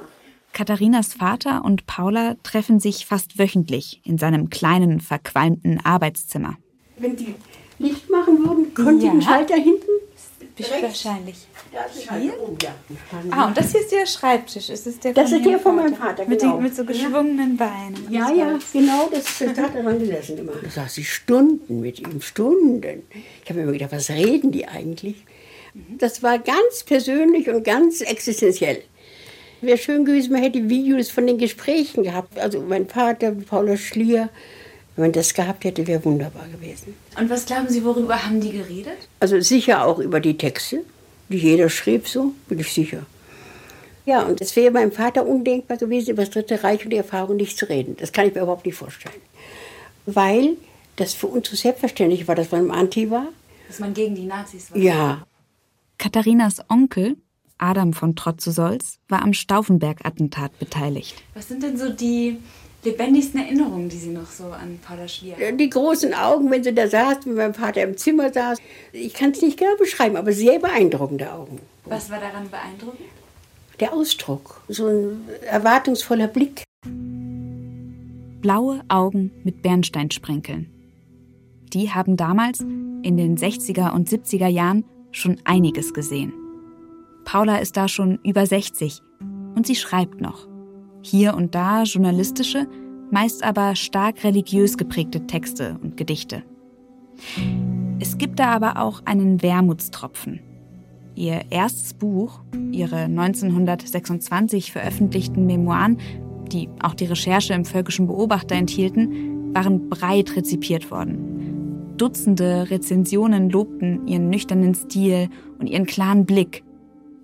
Katharinas 0.53 1.13
Vater 1.13 1.63
und 1.63 1.86
Paula 1.86 2.36
treffen 2.41 2.79
sich 2.79 3.05
fast 3.05 3.38
wöchentlich 3.38 4.01
in 4.03 4.17
seinem 4.17 4.49
kleinen, 4.49 5.01
verqualmten 5.01 5.79
Arbeitszimmer. 5.86 6.58
Wenn 6.97 7.15
die 7.15 7.36
Licht 7.80 8.10
machen 8.10 8.38
würden, 8.46 8.74
konnte 8.74 9.06
Ja. 9.06 9.12
ich 9.13 9.20
den 9.20 9.22
Schalter 9.22 9.56
hinten. 9.56 9.88
Bestimmt 10.56 10.84
wahrscheinlich. 10.84 11.36
Ja. 11.72 12.76
Ah, 13.32 13.48
und 13.48 13.58
das 13.58 13.72
hier 13.72 13.82
ist 13.82 13.92
der 13.92 14.06
Schreibtisch. 14.06 14.70
Ist 14.70 14.86
das 14.86 15.00
der 15.00 15.13
Das 15.13 15.30
von 15.30 15.39
ist 15.39 15.46
der 15.46 15.60
von 15.60 15.76
meinem 15.78 15.96
Vater, 15.96 16.26
mit, 16.26 16.39
genau. 16.42 16.56
den, 16.56 16.63
mit 16.63 16.76
so 16.76 16.84
geschwungenen 16.84 17.56
Beinen. 17.56 18.08
Ja, 18.10 18.30
ja, 18.32 18.56
weiß. 18.56 18.72
genau, 18.74 19.08
das, 19.10 19.26
das 19.39 19.58
hat 19.58 19.76
er 19.76 19.84
dran 19.84 20.00
gesessen 20.00 20.38
immer. 20.39 20.52
Da 20.62 20.70
saß 20.70 20.98
ich 20.98 21.13
Stunden 21.13 21.80
mit 21.80 22.00
ihm, 22.00 22.20
Stunden. 22.22 23.04
Ich 23.44 23.50
habe 23.50 23.60
mir 23.60 23.63
immer 23.63 23.72
gedacht, 23.72 23.92
was 23.94 24.10
reden 24.10 24.52
die 24.52 24.68
eigentlich? 24.68 25.15
Das 25.98 26.22
war 26.24 26.39
ganz 26.39 26.84
persönlich 26.86 27.48
und 27.50 27.63
ganz 27.63 28.02
existenziell. 28.02 28.82
Wäre 29.62 29.78
schön 29.78 30.04
gewesen, 30.04 30.34
man 30.34 30.42
hätte 30.42 30.68
Videos 30.70 31.10
von 31.10 31.28
den 31.28 31.38
Gesprächen 31.38 32.04
gehabt. 32.04 32.38
Also 32.39 32.62
mein 32.62 32.88
Vater, 32.88 33.32
Paula 33.32 33.78
Schlier, 33.78 34.30
wenn 35.00 35.06
man 35.06 35.12
das 35.14 35.34
gehabt 35.34 35.64
hätte, 35.64 35.88
wäre 35.88 36.04
wunderbar 36.04 36.46
gewesen. 36.50 36.94
Und 37.18 37.30
was 37.30 37.46
glauben 37.46 37.70
Sie, 37.70 37.86
worüber 37.86 38.26
haben 38.26 38.42
die 38.42 38.52
geredet? 38.52 39.08
Also 39.22 39.40
sicher 39.40 39.86
auch 39.86 40.00
über 40.00 40.20
die 40.20 40.36
Texte, 40.36 40.84
die 41.30 41.38
jeder 41.38 41.70
schrieb, 41.70 42.06
so 42.06 42.34
bin 42.50 42.60
ich 42.60 42.74
sicher. 42.74 43.06
Ja, 44.06 44.24
und 44.24 44.42
es 44.42 44.58
wäre 44.58 44.72
meinem 44.72 44.92
Vater 44.92 45.26
undenkbar 45.26 45.78
gewesen, 45.78 46.10
über 46.10 46.24
das 46.24 46.32
Dritte 46.32 46.66
Reich 46.66 46.84
und 46.84 46.90
die 46.90 46.98
Erfahrung 46.98 47.38
nicht 47.38 47.58
zu 47.58 47.70
reden. 47.70 47.96
Das 47.98 48.12
kann 48.12 48.28
ich 48.28 48.36
mir 48.36 48.42
überhaupt 48.42 48.66
nicht 48.66 48.76
vorstellen. 48.76 49.22
Weil 50.06 50.58
das 50.98 51.14
für 51.14 51.28
uns 51.28 51.50
so 51.50 51.56
selbstverständlich 51.56 52.28
war, 52.28 52.36
dass 52.36 52.52
man 52.52 52.66
im 52.66 52.72
Anti 52.72 53.10
war. 53.10 53.30
Dass 53.70 53.80
man 53.80 53.94
gegen 53.94 54.16
die 54.16 54.26
Nazis 54.26 54.70
war. 54.70 54.78
Ja, 54.78 55.24
Katharinas 55.98 56.60
Onkel, 56.68 57.16
Adam 57.58 57.94
von 57.94 58.18
Trott 58.18 58.42
zu 58.42 58.52
Solz, 58.52 59.00
war 59.08 59.22
am 59.22 59.32
Stauffenberg-Attentat 59.32 60.60
beteiligt. 60.60 61.24
Was 61.36 61.48
sind 61.48 61.64
denn 61.64 61.78
so 61.78 61.90
die 61.90 62.38
lebendigsten 62.84 63.42
Erinnerungen, 63.42 63.89
die 63.89 63.98
Sie 63.98 64.10
noch 64.10 64.28
so 64.28 64.46
an 64.46 64.80
Paula 64.86 65.08
Schlier 65.08 65.36
haben? 65.36 65.58
die 65.58 65.70
großen 65.70 66.13
Augen, 66.13 66.50
wenn 66.50 66.63
sie 66.63 66.74
da 66.74 66.88
saß, 66.88 67.26
wenn 67.26 67.36
mein 67.36 67.54
Vater 67.54 67.84
im 67.84 67.98
Zimmer 67.98 68.32
saß. 68.32 68.60
Ich 68.94 69.13
kann 69.13 69.32
es 69.32 69.42
nicht 69.42 69.58
genau 69.58 69.76
beschreiben, 69.78 70.15
aber 70.15 70.32
sehr 70.32 70.60
beeindruckende 70.60 71.32
Augen. 71.32 71.60
Was 71.86 72.10
war 72.10 72.20
daran 72.20 72.50
beeindruckend? 72.50 73.08
Der 73.80 73.94
Ausdruck, 73.94 74.62
so 74.68 74.88
ein 74.88 75.22
erwartungsvoller 75.50 76.28
Blick. 76.28 76.63
Blaue 78.42 78.82
Augen 78.88 79.32
mit 79.44 79.62
Bernsteinsprenkeln. 79.62 80.70
Die 81.74 81.92
haben 81.92 82.18
damals, 82.18 82.62
in 82.62 83.15
den 83.18 83.38
60er 83.38 83.94
und 83.94 84.10
70er 84.10 84.48
Jahren, 84.48 84.86
schon 85.12 85.38
einiges 85.44 85.94
gesehen. 85.94 86.34
Paula 87.26 87.58
ist 87.58 87.78
da 87.78 87.88
schon 87.88 88.20
über 88.24 88.46
60 88.46 89.02
und 89.56 89.68
sie 89.68 89.76
schreibt 89.76 90.20
noch. 90.20 90.49
Hier 91.02 91.36
und 91.36 91.56
da 91.56 91.84
journalistische, 91.84 92.68
meist 93.12 93.44
aber 93.44 93.76
stark 93.76 94.24
religiös 94.24 94.78
geprägte 94.78 95.26
Texte 95.26 95.78
und 95.82 95.98
Gedichte. 95.98 96.44
Es 98.00 98.18
gibt 98.18 98.40
da 98.40 98.50
aber 98.52 98.82
auch 98.82 99.02
einen 99.06 99.42
Wermutstropfen. 99.42 100.40
Ihr 101.16 101.42
erstes 101.50 101.94
Buch, 101.94 102.40
ihre 102.72 102.98
1926 102.98 104.72
veröffentlichten 104.72 105.46
Memoiren, 105.46 105.98
die 106.52 106.70
auch 106.82 106.94
die 106.94 107.06
Recherche 107.06 107.54
im 107.54 107.66
Völkischen 107.66 108.08
Beobachter 108.08 108.56
enthielten, 108.56 109.54
waren 109.54 109.90
breit 109.90 110.36
rezipiert 110.36 110.92
worden. 110.92 111.96
Dutzende 111.98 112.70
Rezensionen 112.70 113.50
lobten 113.50 114.08
ihren 114.08 114.30
nüchternen 114.30 114.74
Stil 114.74 115.30
und 115.60 115.68
ihren 115.68 115.86
klaren 115.86 116.26
Blick. 116.26 116.64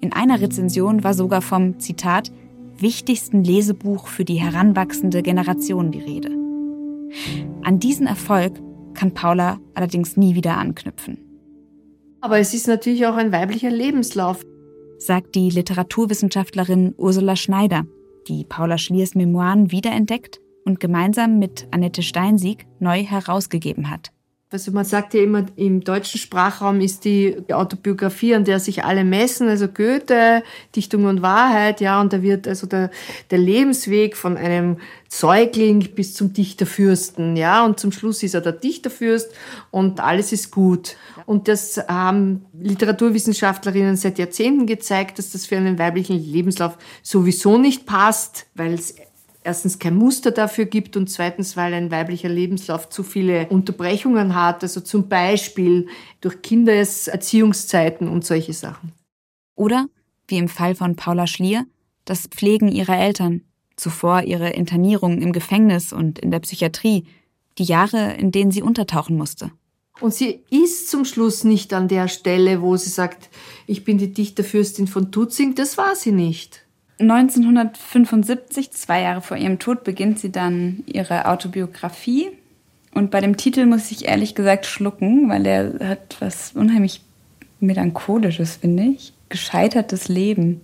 In 0.02 0.12
einer 0.12 0.42
Rezension 0.42 1.04
war 1.04 1.14
sogar 1.14 1.42
vom, 1.42 1.80
Zitat, 1.80 2.32
wichtigsten 2.78 3.44
Lesebuch 3.44 4.08
für 4.08 4.26
die 4.26 4.36
heranwachsende 4.36 5.22
Generation 5.22 5.92
die 5.92 6.00
Rede. 6.00 6.30
An 7.64 7.80
diesen 7.80 8.08
Erfolg 8.08 8.54
kann 8.94 9.14
Paula 9.14 9.60
allerdings 9.74 10.18
nie 10.18 10.36
wieder 10.36 10.58
anknüpfen, 10.58 11.18
Aber 12.22 12.40
es 12.40 12.54
ist 12.54 12.68
natürlich 12.68 13.06
auch 13.06 13.16
ein 13.16 13.32
weiblicher 13.32 13.70
Lebenslauf. 13.70 14.42
sagt 14.98 15.36
die 15.36 15.50
Literaturwissenschaftlerin 15.50 16.96
Ursula 16.98 17.36
Schneider, 17.36 17.86
die 18.28 18.46
Paula 18.46 18.78
Schliers 18.78 19.14
Memoiren 19.14 19.72
wiederentdeckt 19.72 20.40
und 20.66 20.80
gemeinsam 20.80 21.38
mit 21.38 21.68
Annette 21.72 22.02
Steinsieg 22.02 22.66
neu 22.80 23.04
herausgegeben 23.04 23.90
hat. 23.90 24.15
Also 24.56 24.72
man 24.72 24.86
sagt 24.86 25.14
ja 25.14 25.22
immer, 25.22 25.46
im 25.58 25.82
deutschen 25.82 26.18
Sprachraum 26.18 26.80
ist 26.80 27.04
die 27.04 27.36
Autobiografie, 27.52 28.36
an 28.36 28.46
der 28.46 28.62
sich 28.62 28.86
alle 28.86 29.04
messen, 29.04 29.50
also 29.50 29.68
Goethe, 29.68 30.44
Dichtung 30.74 31.04
und 31.04 31.22
Wahrheit, 31.22 31.82
ja, 31.82 32.00
und 32.00 32.14
da 32.14 32.22
wird 32.22 32.48
also 32.48 32.66
der, 32.66 32.90
der 33.32 33.38
Lebensweg 33.38 34.16
von 34.16 34.38
einem 34.38 34.78
Säugling 35.10 35.90
bis 35.94 36.14
zum 36.14 36.32
Dichterfürsten, 36.32 37.36
ja, 37.36 37.66
und 37.66 37.82
zum 37.82 37.92
Schluss 37.92 38.24
ist 38.24 38.34
er 38.34 38.40
der 38.40 38.54
Dichterfürst 38.54 39.30
und 39.72 40.00
alles 40.00 40.32
ist 40.32 40.52
gut. 40.52 40.96
Und 41.26 41.50
das 41.50 41.78
haben 41.90 42.46
Literaturwissenschaftlerinnen 42.58 43.98
seit 43.98 44.18
Jahrzehnten 44.20 44.68
gezeigt, 44.68 45.20
dass 45.20 45.32
das 45.32 45.46
für 45.48 45.58
einen 45.58 45.78
weiblichen 45.78 46.18
Lebenslauf 46.18 46.78
sowieso 47.04 47.58
nicht 47.58 47.86
passt, 47.86 48.46
weil 48.56 48.74
es 48.74 48.96
erstens 49.46 49.80
kein 49.80 49.96
Muster 49.96 50.32
dafür 50.32 50.66
gibt 50.66 50.98
und 50.98 51.10
zweitens, 51.10 51.56
weil 51.56 51.74
ein 51.74 51.92
weiblicher 51.92 52.30
Lebenslauf 52.30 52.90
zu 52.90 53.04
viele 53.04 53.48
Unterbrechungen 53.48 54.36
hat, 54.36 54.64
also 54.64 54.82
zum 54.82 55.08
Beispiel 55.08 55.88
durch 56.22 56.42
Kindeserziehungszeiten 56.42 58.08
und 58.08 58.26
solche 58.26 58.54
Sachen. 58.54 58.92
Oder, 59.56 59.88
wie 60.28 60.38
im 60.38 60.50
Fall 60.50 60.76
von 60.76 60.96
Paula 60.96 61.28
Schlier, 61.28 61.66
das 62.06 62.28
Pflegen 62.28 62.68
ihrer 62.68 62.98
Eltern, 62.98 63.42
zuvor 63.76 64.24
ihre 64.24 64.50
Internierung 64.50 65.22
im 65.22 65.32
Gefängnis 65.32 65.94
und 65.94 66.20
in 66.20 66.32
der 66.32 66.40
Psychiatrie, 66.40 67.06
die 67.58 67.64
Jahre, 67.64 68.14
in 68.14 68.32
denen 68.32 68.52
sie 68.52 68.62
untertauchen 68.62 69.16
musste. 69.16 69.52
Und 70.02 70.14
sie 70.14 70.42
ist 70.50 70.90
zum 70.90 71.06
Schluss 71.06 71.44
nicht 71.46 71.74
an 71.74 71.88
der 71.88 72.10
Stelle, 72.10 72.62
wo 72.62 72.76
sie 72.76 72.90
sagt, 72.90 73.30
ich 73.66 73.86
bin 73.86 73.98
die 73.98 74.12
Dichterfürstin 74.12 74.88
von 74.88 75.12
Tutzing, 75.12 75.56
das 75.56 75.78
war 75.78 75.96
sie 75.96 76.12
nicht. 76.12 76.65
1975, 77.00 78.72
zwei 78.72 79.02
Jahre 79.02 79.22
vor 79.22 79.38
ihrem 79.38 79.60
Tod, 79.60 79.84
beginnt 79.84 80.20
sie 80.20 80.32
dann 80.32 80.84
ihre 80.86 81.26
Autobiografie. 81.28 82.30
Und 82.94 83.12
bei 83.12 83.20
dem 83.20 83.36
Titel 83.36 83.66
muss 83.66 83.92
ich 83.92 84.06
ehrlich 84.06 84.36
gesagt 84.36 84.66
schlucken, 84.66 85.30
weil 85.30 85.46
er 85.46 85.90
hat 85.90 86.16
was 86.20 86.54
unheimlich 86.54 87.02
melancholisches, 87.60 88.56
finde 88.56 88.84
ich. 88.84 89.14
Gescheitertes 89.28 90.08
Leben. 90.08 90.62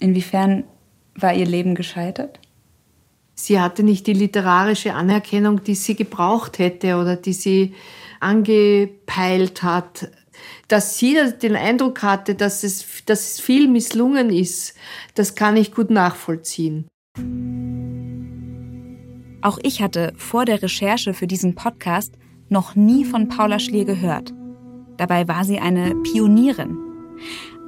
Inwiefern 0.00 0.64
war 1.14 1.32
ihr 1.32 1.46
Leben 1.46 1.76
gescheitert? 1.76 2.40
Sie 3.36 3.60
hatte 3.60 3.82
nicht 3.82 4.06
die 4.06 4.12
literarische 4.12 4.94
Anerkennung, 4.94 5.62
die 5.62 5.74
sie 5.74 5.94
gebraucht 5.94 6.58
hätte 6.58 6.96
oder 6.96 7.16
die 7.16 7.32
sie 7.32 7.74
angepeilt 8.20 9.62
hat. 9.62 10.08
Dass 10.68 10.98
sie 10.98 11.16
den 11.42 11.56
Eindruck 11.56 12.02
hatte, 12.02 12.34
dass 12.34 12.64
es, 12.64 13.04
dass 13.06 13.32
es 13.32 13.40
viel 13.40 13.68
misslungen 13.68 14.30
ist, 14.30 14.74
das 15.14 15.34
kann 15.34 15.56
ich 15.56 15.72
gut 15.72 15.90
nachvollziehen. 15.90 16.86
Auch 19.42 19.58
ich 19.62 19.82
hatte 19.82 20.12
vor 20.16 20.46
der 20.46 20.62
Recherche 20.62 21.12
für 21.12 21.26
diesen 21.26 21.54
Podcast 21.54 22.14
noch 22.48 22.74
nie 22.74 23.04
von 23.04 23.28
Paula 23.28 23.58
Schlier 23.58 23.84
gehört. 23.84 24.32
Dabei 24.96 25.28
war 25.28 25.44
sie 25.44 25.58
eine 25.58 25.94
Pionierin. 25.96 26.78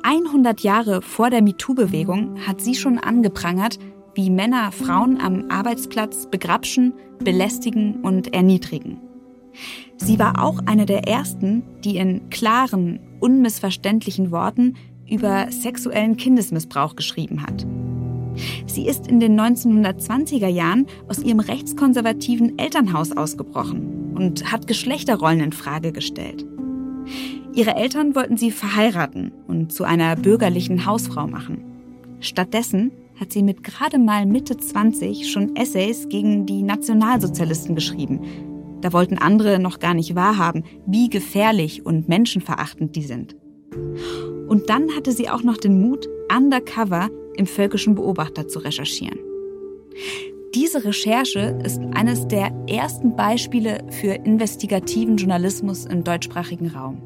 100 0.03 0.61
Jahre 0.61 1.03
vor 1.03 1.31
der 1.31 1.43
MeToo-Bewegung 1.43 2.47
hat 2.47 2.61
sie 2.61 2.75
schon 2.75 2.99
angeprangert, 2.99 3.79
wie 4.15 4.31
Männer 4.31 4.73
Frauen 4.73 5.21
am 5.21 5.51
Arbeitsplatz 5.51 6.31
begrapschen, 6.31 6.95
belästigen 7.19 7.97
und 8.03 8.33
erniedrigen. 8.33 9.01
Sie 9.97 10.19
war 10.19 10.43
auch 10.43 10.61
eine 10.67 10.87
der 10.87 11.09
ersten, 11.09 11.63
die 11.85 11.97
in 11.97 12.29
klaren, 12.31 13.01
unmissverständlichen 13.21 14.31
Worten 14.31 14.75
über 15.09 15.51
sexuellen 15.51 16.17
Kindesmissbrauch 16.17 16.97
geschrieben 16.97 17.43
hat. 17.43 17.67
Sie 18.67 18.87
ist 18.87 19.07
in 19.07 19.21
den 19.21 19.39
1920er 19.41 20.49
Jahren 20.49 20.87
aus 21.09 21.21
ihrem 21.21 21.41
rechtskonservativen 21.41 22.59
Elternhaus 22.59 23.13
ausgebrochen 23.13 24.13
und 24.15 24.51
hat 24.53 24.67
Geschlechterrollen 24.67 25.41
in 25.41 25.53
Frage 25.53 25.93
gestellt. 25.93 26.45
Ihre 27.55 27.75
Eltern 27.75 28.15
wollten 28.15 28.37
sie 28.37 28.51
verheiraten 28.51 29.33
und 29.47 29.73
zu 29.73 29.85
einer 29.85 30.17
bürgerlichen 30.17 30.85
Hausfrau 30.85 31.27
machen. 31.27 31.65
Stattdessen 32.21 32.91
hat 33.19 33.33
sie 33.33 33.43
mit 33.43 33.65
gerade 33.65 33.99
mal 33.99 34.27
Mitte 34.27 34.57
20 34.57 35.31
schon 35.31 35.57
Essays 35.57 36.09
gegen 36.09 36.45
die 36.45 36.63
Nationalsozialisten 36.63 37.75
geschrieben. 37.75 38.21
Da 38.87 38.93
wollten 38.93 39.19
andere 39.19 39.59
noch 39.59 39.81
gar 39.81 39.95
nicht 39.95 40.15
wahrhaben, 40.15 40.63
wie 40.87 41.11
gefährlich 41.11 41.85
und 41.85 42.09
menschenverachtend 42.09 42.95
die 42.95 43.03
sind. 43.03 43.35
Und 44.47 44.71
dann 44.71 44.95
hatte 44.95 45.11
sie 45.11 45.29
auch 45.29 45.43
noch 45.43 45.57
den 45.57 45.81
Mut, 45.81 46.07
undercover 46.33 47.11
im 47.37 47.47
Völkischen 47.47 47.97
Beobachter 47.97 48.47
zu 48.47 48.61
recherchieren. 48.61 49.19
Diese 50.55 50.85
Recherche 50.85 51.59
ist 51.65 51.81
eines 51.95 52.29
der 52.29 52.53
ersten 52.69 53.17
Beispiele 53.17 53.81
für 53.91 54.13
investigativen 54.13 55.17
Journalismus 55.17 55.85
im 55.85 56.05
deutschsprachigen 56.05 56.69
Raum. 56.69 57.03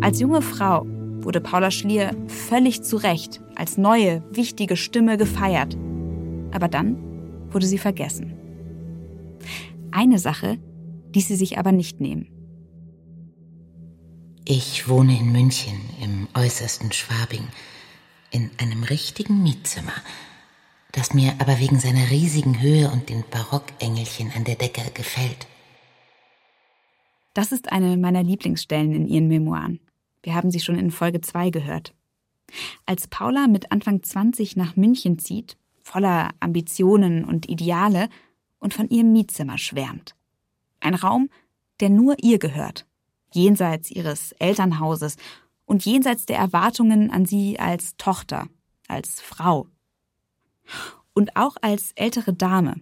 Als 0.00 0.18
junge 0.18 0.40
Frau 0.40 0.86
wurde 1.18 1.42
Paula 1.42 1.70
Schlier 1.70 2.12
völlig 2.26 2.80
zu 2.80 2.96
Recht 2.96 3.42
als 3.54 3.76
neue, 3.76 4.22
wichtige 4.32 4.76
Stimme 4.76 5.18
gefeiert. 5.18 5.76
Aber 6.52 6.68
dann 6.68 6.96
wurde 7.50 7.66
sie 7.66 7.76
vergessen. 7.76 8.32
Eine 9.90 10.18
Sache 10.18 10.56
ließ 11.14 11.28
sie 11.28 11.36
sich 11.36 11.58
aber 11.58 11.72
nicht 11.72 12.00
nehmen. 12.00 12.28
Ich 14.44 14.88
wohne 14.88 15.18
in 15.18 15.32
München, 15.32 15.78
im 16.02 16.28
äußersten 16.34 16.92
Schwabing, 16.92 17.46
in 18.30 18.50
einem 18.58 18.82
richtigen 18.82 19.42
Mietzimmer, 19.42 19.92
das 20.92 21.14
mir 21.14 21.34
aber 21.38 21.60
wegen 21.60 21.78
seiner 21.78 22.10
riesigen 22.10 22.60
Höhe 22.60 22.90
und 22.90 23.10
den 23.10 23.24
Barockengelchen 23.30 24.32
an 24.34 24.44
der 24.44 24.56
Decke 24.56 24.90
gefällt. 24.92 25.46
Das 27.34 27.52
ist 27.52 27.70
eine 27.70 27.96
meiner 27.96 28.22
Lieblingsstellen 28.22 28.92
in 28.92 29.06
ihren 29.06 29.28
Memoiren. 29.28 29.80
Wir 30.22 30.34
haben 30.34 30.50
sie 30.50 30.60
schon 30.60 30.78
in 30.78 30.90
Folge 30.90 31.20
2 31.20 31.50
gehört. 31.50 31.94
Als 32.86 33.06
Paula 33.06 33.46
mit 33.46 33.70
Anfang 33.70 34.02
20 34.02 34.56
nach 34.56 34.74
München 34.74 35.18
zieht, 35.18 35.56
voller 35.82 36.30
Ambitionen 36.40 37.24
und 37.24 37.48
Ideale 37.48 38.08
und 38.58 38.74
von 38.74 38.88
ihrem 38.88 39.12
Mietzimmer 39.12 39.58
schwärmt. 39.58 40.16
Ein 40.80 40.94
Raum, 40.94 41.28
der 41.80 41.90
nur 41.90 42.16
ihr 42.22 42.38
gehört, 42.38 42.86
jenseits 43.32 43.90
ihres 43.90 44.32
Elternhauses 44.32 45.16
und 45.64 45.84
jenseits 45.84 46.26
der 46.26 46.38
Erwartungen 46.38 47.10
an 47.10 47.26
sie 47.26 47.58
als 47.58 47.96
Tochter, 47.96 48.48
als 48.88 49.20
Frau. 49.20 49.66
Und 51.14 51.36
auch 51.36 51.56
als 51.60 51.92
ältere 51.94 52.32
Dame, 52.32 52.76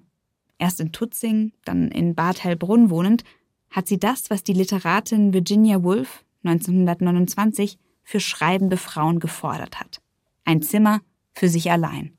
erst 0.59 0.81
in 0.81 0.93
Tutzing, 0.93 1.53
dann 1.65 1.91
in 1.91 2.15
Bad 2.15 2.43
Hellbrunn 2.43 2.91
wohnend, 2.91 3.25
hat 3.71 3.87
sie 3.87 3.99
das, 3.99 4.31
was 4.31 4.45
die 4.45 4.53
Literatin 4.53 5.33
Virginia 5.33 5.83
Woolf 5.83 6.25
1929 6.45 7.79
für 8.03 8.21
schreibende 8.21 8.77
Frauen 8.77 9.21
gefordert 9.21 9.81
hat. 9.81 10.01
Ein 10.45 10.63
Zimmer 10.63 11.01
für 11.35 11.49
sich 11.49 11.71
allein. 11.71 12.18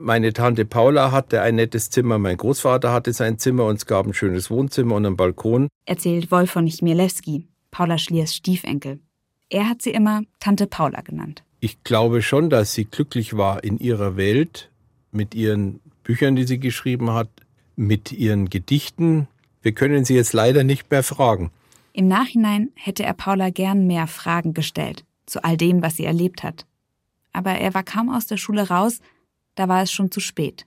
Meine 0.00 0.32
Tante 0.32 0.64
Paula 0.64 1.10
hatte 1.10 1.42
ein 1.42 1.56
nettes 1.56 1.90
Zimmer, 1.90 2.18
mein 2.18 2.36
Großvater 2.36 2.92
hatte 2.92 3.12
sein 3.12 3.38
Zimmer 3.38 3.64
und 3.64 3.76
es 3.76 3.86
gab 3.86 4.06
ein 4.06 4.14
schönes 4.14 4.48
Wohnzimmer 4.48 4.94
und 4.94 5.04
einen 5.04 5.16
Balkon. 5.16 5.66
Erzählt 5.86 6.30
Wolf 6.30 6.52
von 6.52 6.68
Chmielewski, 6.68 7.48
Paula 7.72 7.98
Schliers 7.98 8.32
Stiefenkel. 8.32 9.00
Er 9.50 9.68
hat 9.68 9.82
sie 9.82 9.90
immer 9.90 10.22
Tante 10.38 10.68
Paula 10.68 11.00
genannt. 11.00 11.42
Ich 11.58 11.82
glaube 11.82 12.22
schon, 12.22 12.48
dass 12.48 12.74
sie 12.74 12.84
glücklich 12.84 13.36
war 13.36 13.64
in 13.64 13.78
ihrer 13.78 14.16
Welt 14.16 14.70
mit 15.10 15.34
ihren 15.34 15.80
Büchern, 16.04 16.36
die 16.36 16.44
sie 16.44 16.60
geschrieben 16.60 17.10
hat, 17.10 17.28
mit 17.74 18.12
ihren 18.12 18.50
Gedichten, 18.50 19.26
wir 19.62 19.72
können 19.72 20.04
sie 20.04 20.14
jetzt 20.14 20.32
leider 20.32 20.62
nicht 20.62 20.92
mehr 20.92 21.02
fragen. 21.02 21.50
Im 21.92 22.06
Nachhinein 22.06 22.70
hätte 22.74 23.02
er 23.02 23.14
Paula 23.14 23.50
gern 23.50 23.88
mehr 23.88 24.06
Fragen 24.06 24.54
gestellt 24.54 25.04
zu 25.26 25.42
all 25.42 25.56
dem, 25.56 25.82
was 25.82 25.96
sie 25.96 26.04
erlebt 26.04 26.44
hat. 26.44 26.66
Aber 27.32 27.50
er 27.50 27.74
war 27.74 27.82
kaum 27.82 28.08
aus 28.08 28.26
der 28.26 28.36
Schule 28.36 28.68
raus, 28.68 29.00
da 29.58 29.68
war 29.68 29.82
es 29.82 29.92
schon 29.92 30.10
zu 30.10 30.20
spät. 30.20 30.64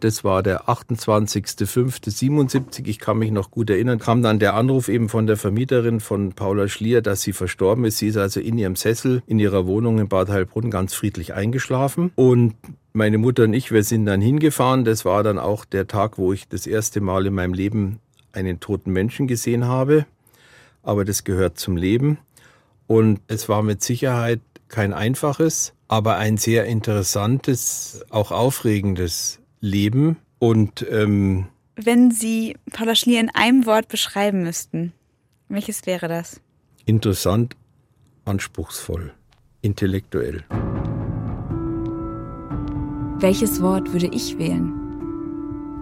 Das 0.00 0.24
war 0.24 0.42
der 0.42 0.68
28.05.77. 0.68 2.86
Ich 2.86 2.98
kann 2.98 3.18
mich 3.18 3.30
noch 3.30 3.50
gut 3.50 3.68
erinnern. 3.68 3.98
Kam 3.98 4.22
dann 4.22 4.38
der 4.38 4.54
Anruf 4.54 4.88
eben 4.88 5.10
von 5.10 5.26
der 5.26 5.36
Vermieterin 5.36 6.00
von 6.00 6.32
Paula 6.32 6.68
Schlier, 6.68 7.02
dass 7.02 7.20
sie 7.20 7.34
verstorben 7.34 7.84
ist. 7.84 7.98
Sie 7.98 8.08
ist 8.08 8.16
also 8.16 8.40
in 8.40 8.56
ihrem 8.56 8.76
Sessel 8.76 9.22
in 9.26 9.38
ihrer 9.38 9.66
Wohnung 9.66 9.98
in 9.98 10.08
Bad 10.08 10.30
Heilbrunn 10.30 10.70
ganz 10.70 10.94
friedlich 10.94 11.34
eingeschlafen. 11.34 12.12
Und 12.14 12.54
meine 12.94 13.18
Mutter 13.18 13.44
und 13.44 13.52
ich, 13.52 13.72
wir 13.72 13.84
sind 13.84 14.06
dann 14.06 14.22
hingefahren. 14.22 14.86
Das 14.86 15.04
war 15.04 15.22
dann 15.22 15.38
auch 15.38 15.66
der 15.66 15.86
Tag, 15.86 16.16
wo 16.16 16.32
ich 16.32 16.48
das 16.48 16.66
erste 16.66 17.02
Mal 17.02 17.26
in 17.26 17.34
meinem 17.34 17.52
Leben 17.52 17.98
einen 18.32 18.58
toten 18.58 18.92
Menschen 18.92 19.26
gesehen 19.26 19.66
habe. 19.66 20.06
Aber 20.82 21.04
das 21.04 21.24
gehört 21.24 21.58
zum 21.58 21.76
Leben. 21.76 22.16
Und 22.86 23.20
es 23.28 23.50
war 23.50 23.62
mit 23.62 23.82
Sicherheit 23.82 24.40
kein 24.68 24.94
einfaches, 24.94 25.74
aber 25.90 26.18
ein 26.18 26.36
sehr 26.36 26.66
interessantes, 26.66 28.04
auch 28.10 28.30
aufregendes 28.30 29.40
Leben. 29.60 30.18
Und 30.38 30.86
ähm, 30.88 31.48
wenn 31.74 32.12
Sie 32.12 32.56
Paula 32.72 32.94
Schlier 32.94 33.18
in 33.18 33.28
einem 33.34 33.66
Wort 33.66 33.88
beschreiben 33.88 34.44
müssten, 34.44 34.92
welches 35.48 35.86
wäre 35.86 36.06
das? 36.06 36.40
Interessant, 36.86 37.56
anspruchsvoll, 38.24 39.12
intellektuell. 39.62 40.44
Welches 43.18 43.60
Wort 43.60 43.92
würde 43.92 44.10
ich 44.12 44.38
wählen? 44.38 44.72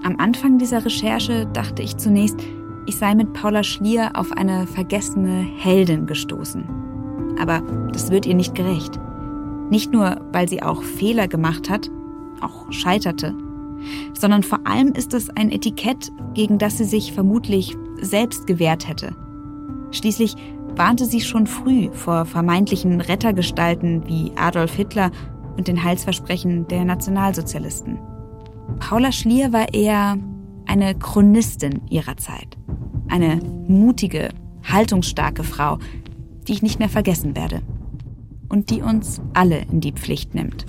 Am 0.05 0.17
Anfang 0.19 0.57
dieser 0.57 0.87
Recherche 0.87 1.45
dachte 1.53 1.83
ich 1.83 1.99
zunächst, 1.99 2.39
ich 2.87 2.97
sei 2.97 3.15
mit 3.15 3.35
Paula 3.35 3.63
Schlier 3.63 4.13
auf 4.15 4.33
eine 4.33 4.67
vergessene 4.67 5.43
Heldin 5.59 6.07
gestoßen. 6.07 7.37
Aber 7.39 7.61
das 7.93 8.11
wird 8.11 8.25
ihr 8.25 8.35
nicht 8.35 8.55
gerecht. 8.55 8.99
Nicht 9.71 9.93
nur, 9.93 10.21
weil 10.33 10.49
sie 10.49 10.63
auch 10.63 10.83
Fehler 10.83 11.29
gemacht 11.29 11.69
hat, 11.69 11.91
auch 12.41 12.71
scheiterte, 12.73 13.35
sondern 14.15 14.43
vor 14.43 14.61
allem 14.65 14.93
ist 14.93 15.15
es 15.15 15.31
ein 15.31 15.51
Etikett, 15.51 16.11
gegen 16.35 16.59
das 16.59 16.79
sie 16.79 16.85
sich 16.85 17.13
vermutlich 17.13 17.77
selbst 18.01 18.47
gewehrt 18.47 18.89
hätte. 18.89 19.15
Schließlich 19.91 20.35
warnte 20.77 21.07
sie 21.07 21.21
schon 21.21 21.47
früh 21.47 21.91
vor 21.93 22.25
vermeintlichen 22.25 23.01
Rettergestalten 23.01 24.07
wie 24.07 24.33
Adolf 24.37 24.75
Hitler 24.75 25.11
und 25.57 25.69
den 25.69 25.83
Heilsversprechen 25.83 26.69
der 26.69 26.85
Nationalsozialisten. 26.85 27.99
Paula 28.79 29.13
Schlier 29.13 29.53
war 29.53 29.75
eher 29.75 30.17
eine 30.67 30.95
Chronistin 30.95 31.81
ihrer 31.91 32.17
Zeit. 32.17 32.57
Eine 33.09 33.41
mutige, 33.67 34.29
haltungsstarke 34.63 35.43
Frau, 35.43 35.79
die 36.47 36.53
ich 36.53 36.63
nicht 36.63 36.79
mehr 36.79 36.89
vergessen 36.89 37.35
werde. 37.35 37.63
Und 38.49 38.71
die 38.71 38.83
uns 38.83 39.21
alle 39.35 39.59
in 39.71 39.81
die 39.81 39.93
Pflicht 39.93 40.35
nimmt. 40.35 40.65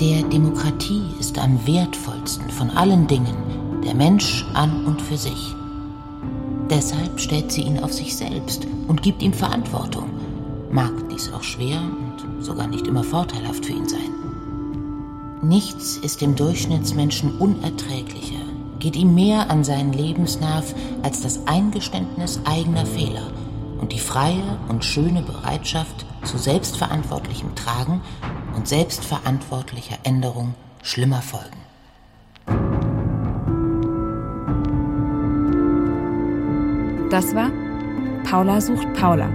Der 0.00 0.22
Demokratie 0.24 1.04
ist 1.20 1.38
am 1.38 1.64
wertvollsten 1.66 2.50
von 2.50 2.70
allen 2.70 3.06
Dingen 3.06 3.36
der 3.84 3.94
Mensch 3.94 4.44
an 4.54 4.84
und 4.86 5.00
für 5.00 5.16
sich. 5.16 5.54
Deshalb 6.68 7.20
stellt 7.20 7.52
sie 7.52 7.62
ihn 7.62 7.78
auf 7.78 7.92
sich 7.92 8.16
selbst 8.16 8.66
und 8.88 9.02
gibt 9.02 9.22
ihm 9.22 9.32
Verantwortung 9.32 10.08
mag 10.72 10.92
dies 11.10 11.30
auch 11.32 11.42
schwer 11.42 11.78
und 11.80 12.42
sogar 12.42 12.66
nicht 12.66 12.86
immer 12.86 13.04
vorteilhaft 13.04 13.66
für 13.66 13.72
ihn 13.72 13.88
sein. 13.88 14.00
Nichts 15.42 15.98
ist 15.98 16.20
dem 16.20 16.34
Durchschnittsmenschen 16.34 17.38
unerträglicher, 17.38 18.40
geht 18.78 18.96
ihm 18.96 19.14
mehr 19.14 19.50
an 19.50 19.64
seinen 19.64 19.92
Lebensnerv 19.92 20.74
als 21.02 21.20
das 21.20 21.46
Eingeständnis 21.46 22.40
eigener 22.44 22.86
Fehler 22.86 23.30
und 23.82 23.92
die 23.92 23.98
freie 23.98 24.58
und 24.68 24.82
schöne 24.82 25.20
Bereitschaft 25.20 26.06
zu 26.24 26.38
selbstverantwortlichem 26.38 27.54
Tragen 27.54 28.00
und 28.56 28.66
selbstverantwortlicher 28.66 29.98
Änderung 30.04 30.54
schlimmer 30.82 31.20
Folgen. 31.20 31.58
Das 37.10 37.34
war 37.34 37.50
Paula 38.24 38.62
sucht 38.62 38.90
Paula 38.94 39.28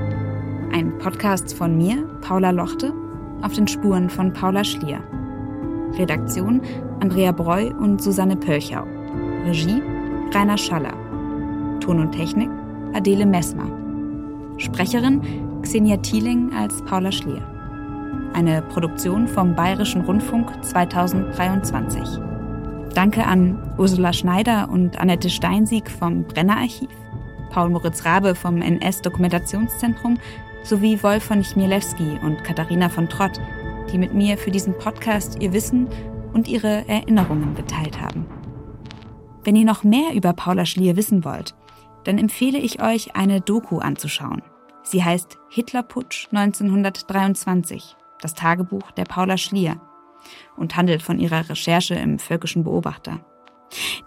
ein 0.72 0.98
Podcast 1.00 1.54
von 1.56 1.78
mir, 1.78 2.04
Paula 2.22 2.52
Lochte, 2.52 2.94
auf 3.42 3.54
den 3.54 3.68
Spuren 3.68 4.10
von 4.10 4.34
Paula 4.34 4.64
Schlier. 4.64 5.02
Redaktion 5.94 6.62
Andrea 7.00 7.32
Breu 7.32 7.72
und 7.80 8.02
Susanne 8.02 8.36
Pölchau. 8.36 8.84
Regie 9.46 9.82
Rainer 10.34 10.58
Schaller. 10.58 10.94
Ton 11.80 12.00
und 12.00 12.12
Technik 12.12 12.50
Adele 12.94 13.26
Messmer. 13.26 13.87
Sprecherin 14.58 15.22
Xenia 15.62 15.98
Thieling 15.98 16.52
als 16.52 16.82
Paula 16.84 17.12
Schlier. 17.12 17.44
Eine 18.34 18.64
Produktion 18.64 19.28
vom 19.28 19.56
Bayerischen 19.56 20.02
Rundfunk 20.02 20.52
2023. 20.66 22.02
Danke 22.96 23.24
an 23.26 23.76
Ursula 23.78 24.14
Schneider 24.14 24.70
und 24.70 25.00
Annette 25.00 25.30
Steinsieg 25.30 25.90
vom 25.92 26.24
Brenner 26.24 26.58
Archiv, 26.58 26.90
Paul 27.52 27.70
Moritz 27.70 28.04
Rabe 28.04 28.34
vom 28.34 28.62
NS-Dokumentationszentrum 28.62 30.18
sowie 30.64 31.02
Wolf 31.04 31.26
von 31.26 31.44
Chmielewski 31.44 32.20
und 32.24 32.44
Katharina 32.44 32.90
von 32.90 33.08
Trott, 33.08 33.40
die 33.92 34.00
mit 34.00 34.16
mir 34.16 34.40
für 34.40 34.50
diesen 34.50 34.76
Podcast 34.80 35.38
ihr 35.40 35.54
Wissen 35.54 35.88
und 36.34 36.48
ihre 36.48 36.88
Erinnerungen 36.88 37.54
geteilt 37.54 38.02
haben. 38.02 38.26
Wenn 39.44 39.56
ihr 39.56 39.66
noch 39.66 39.84
mehr 39.84 40.14
über 40.16 40.34
Paula 40.34 40.66
Schlier 40.66 40.96
wissen 40.96 41.24
wollt, 41.24 41.56
dann 42.06 42.18
empfehle 42.18 42.58
ich 42.58 42.82
euch, 42.82 43.16
eine 43.16 43.42
Doku 43.42 43.80
anzuschauen. 43.80 44.42
Sie 44.90 45.04
heißt 45.04 45.38
Hitlerputsch 45.50 46.30
1923, 46.32 47.98
das 48.22 48.36
Tagebuch 48.36 48.92
der 48.92 49.04
Paula 49.04 49.38
Schlier 49.38 49.82
und 50.56 50.78
handelt 50.78 51.02
von 51.02 51.20
ihrer 51.20 51.50
Recherche 51.50 51.96
im 51.96 52.20
Völkischen 52.20 52.64
Beobachter. 52.64 53.20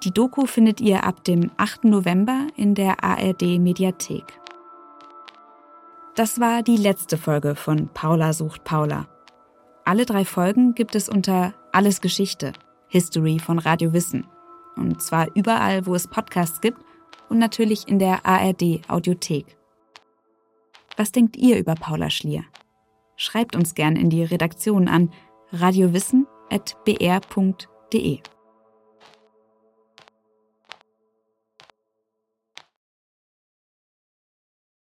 Die 0.04 0.10
Doku 0.10 0.46
findet 0.46 0.80
ihr 0.80 1.04
ab 1.04 1.22
dem 1.24 1.50
8. 1.58 1.84
November 1.84 2.46
in 2.56 2.74
der 2.74 3.04
ARD 3.04 3.58
Mediathek. 3.58 4.24
Das 6.14 6.40
war 6.40 6.62
die 6.62 6.78
letzte 6.78 7.18
Folge 7.18 7.56
von 7.56 7.88
Paula 7.88 8.32
sucht 8.32 8.64
Paula. 8.64 9.06
Alle 9.84 10.06
drei 10.06 10.24
Folgen 10.24 10.74
gibt 10.74 10.94
es 10.94 11.10
unter 11.10 11.52
Alles 11.72 12.00
Geschichte, 12.00 12.54
History 12.88 13.38
von 13.38 13.58
Radio 13.58 13.92
Wissen. 13.92 14.26
Und 14.76 15.02
zwar 15.02 15.28
überall, 15.34 15.84
wo 15.84 15.94
es 15.94 16.08
Podcasts 16.08 16.62
gibt 16.62 16.82
und 17.28 17.36
natürlich 17.36 17.86
in 17.86 17.98
der 17.98 18.24
ARD 18.24 18.80
Audiothek. 18.88 19.59
Was 20.96 21.12
denkt 21.12 21.36
ihr 21.36 21.58
über 21.58 21.74
Paula 21.74 22.08
Schlier? 22.10 22.44
Schreibt 23.16 23.56
uns 23.56 23.74
gern 23.74 23.96
in 23.96 24.10
die 24.10 24.24
Redaktion 24.24 24.88
an 24.88 25.10
radiowissen.br.de. 25.52 28.18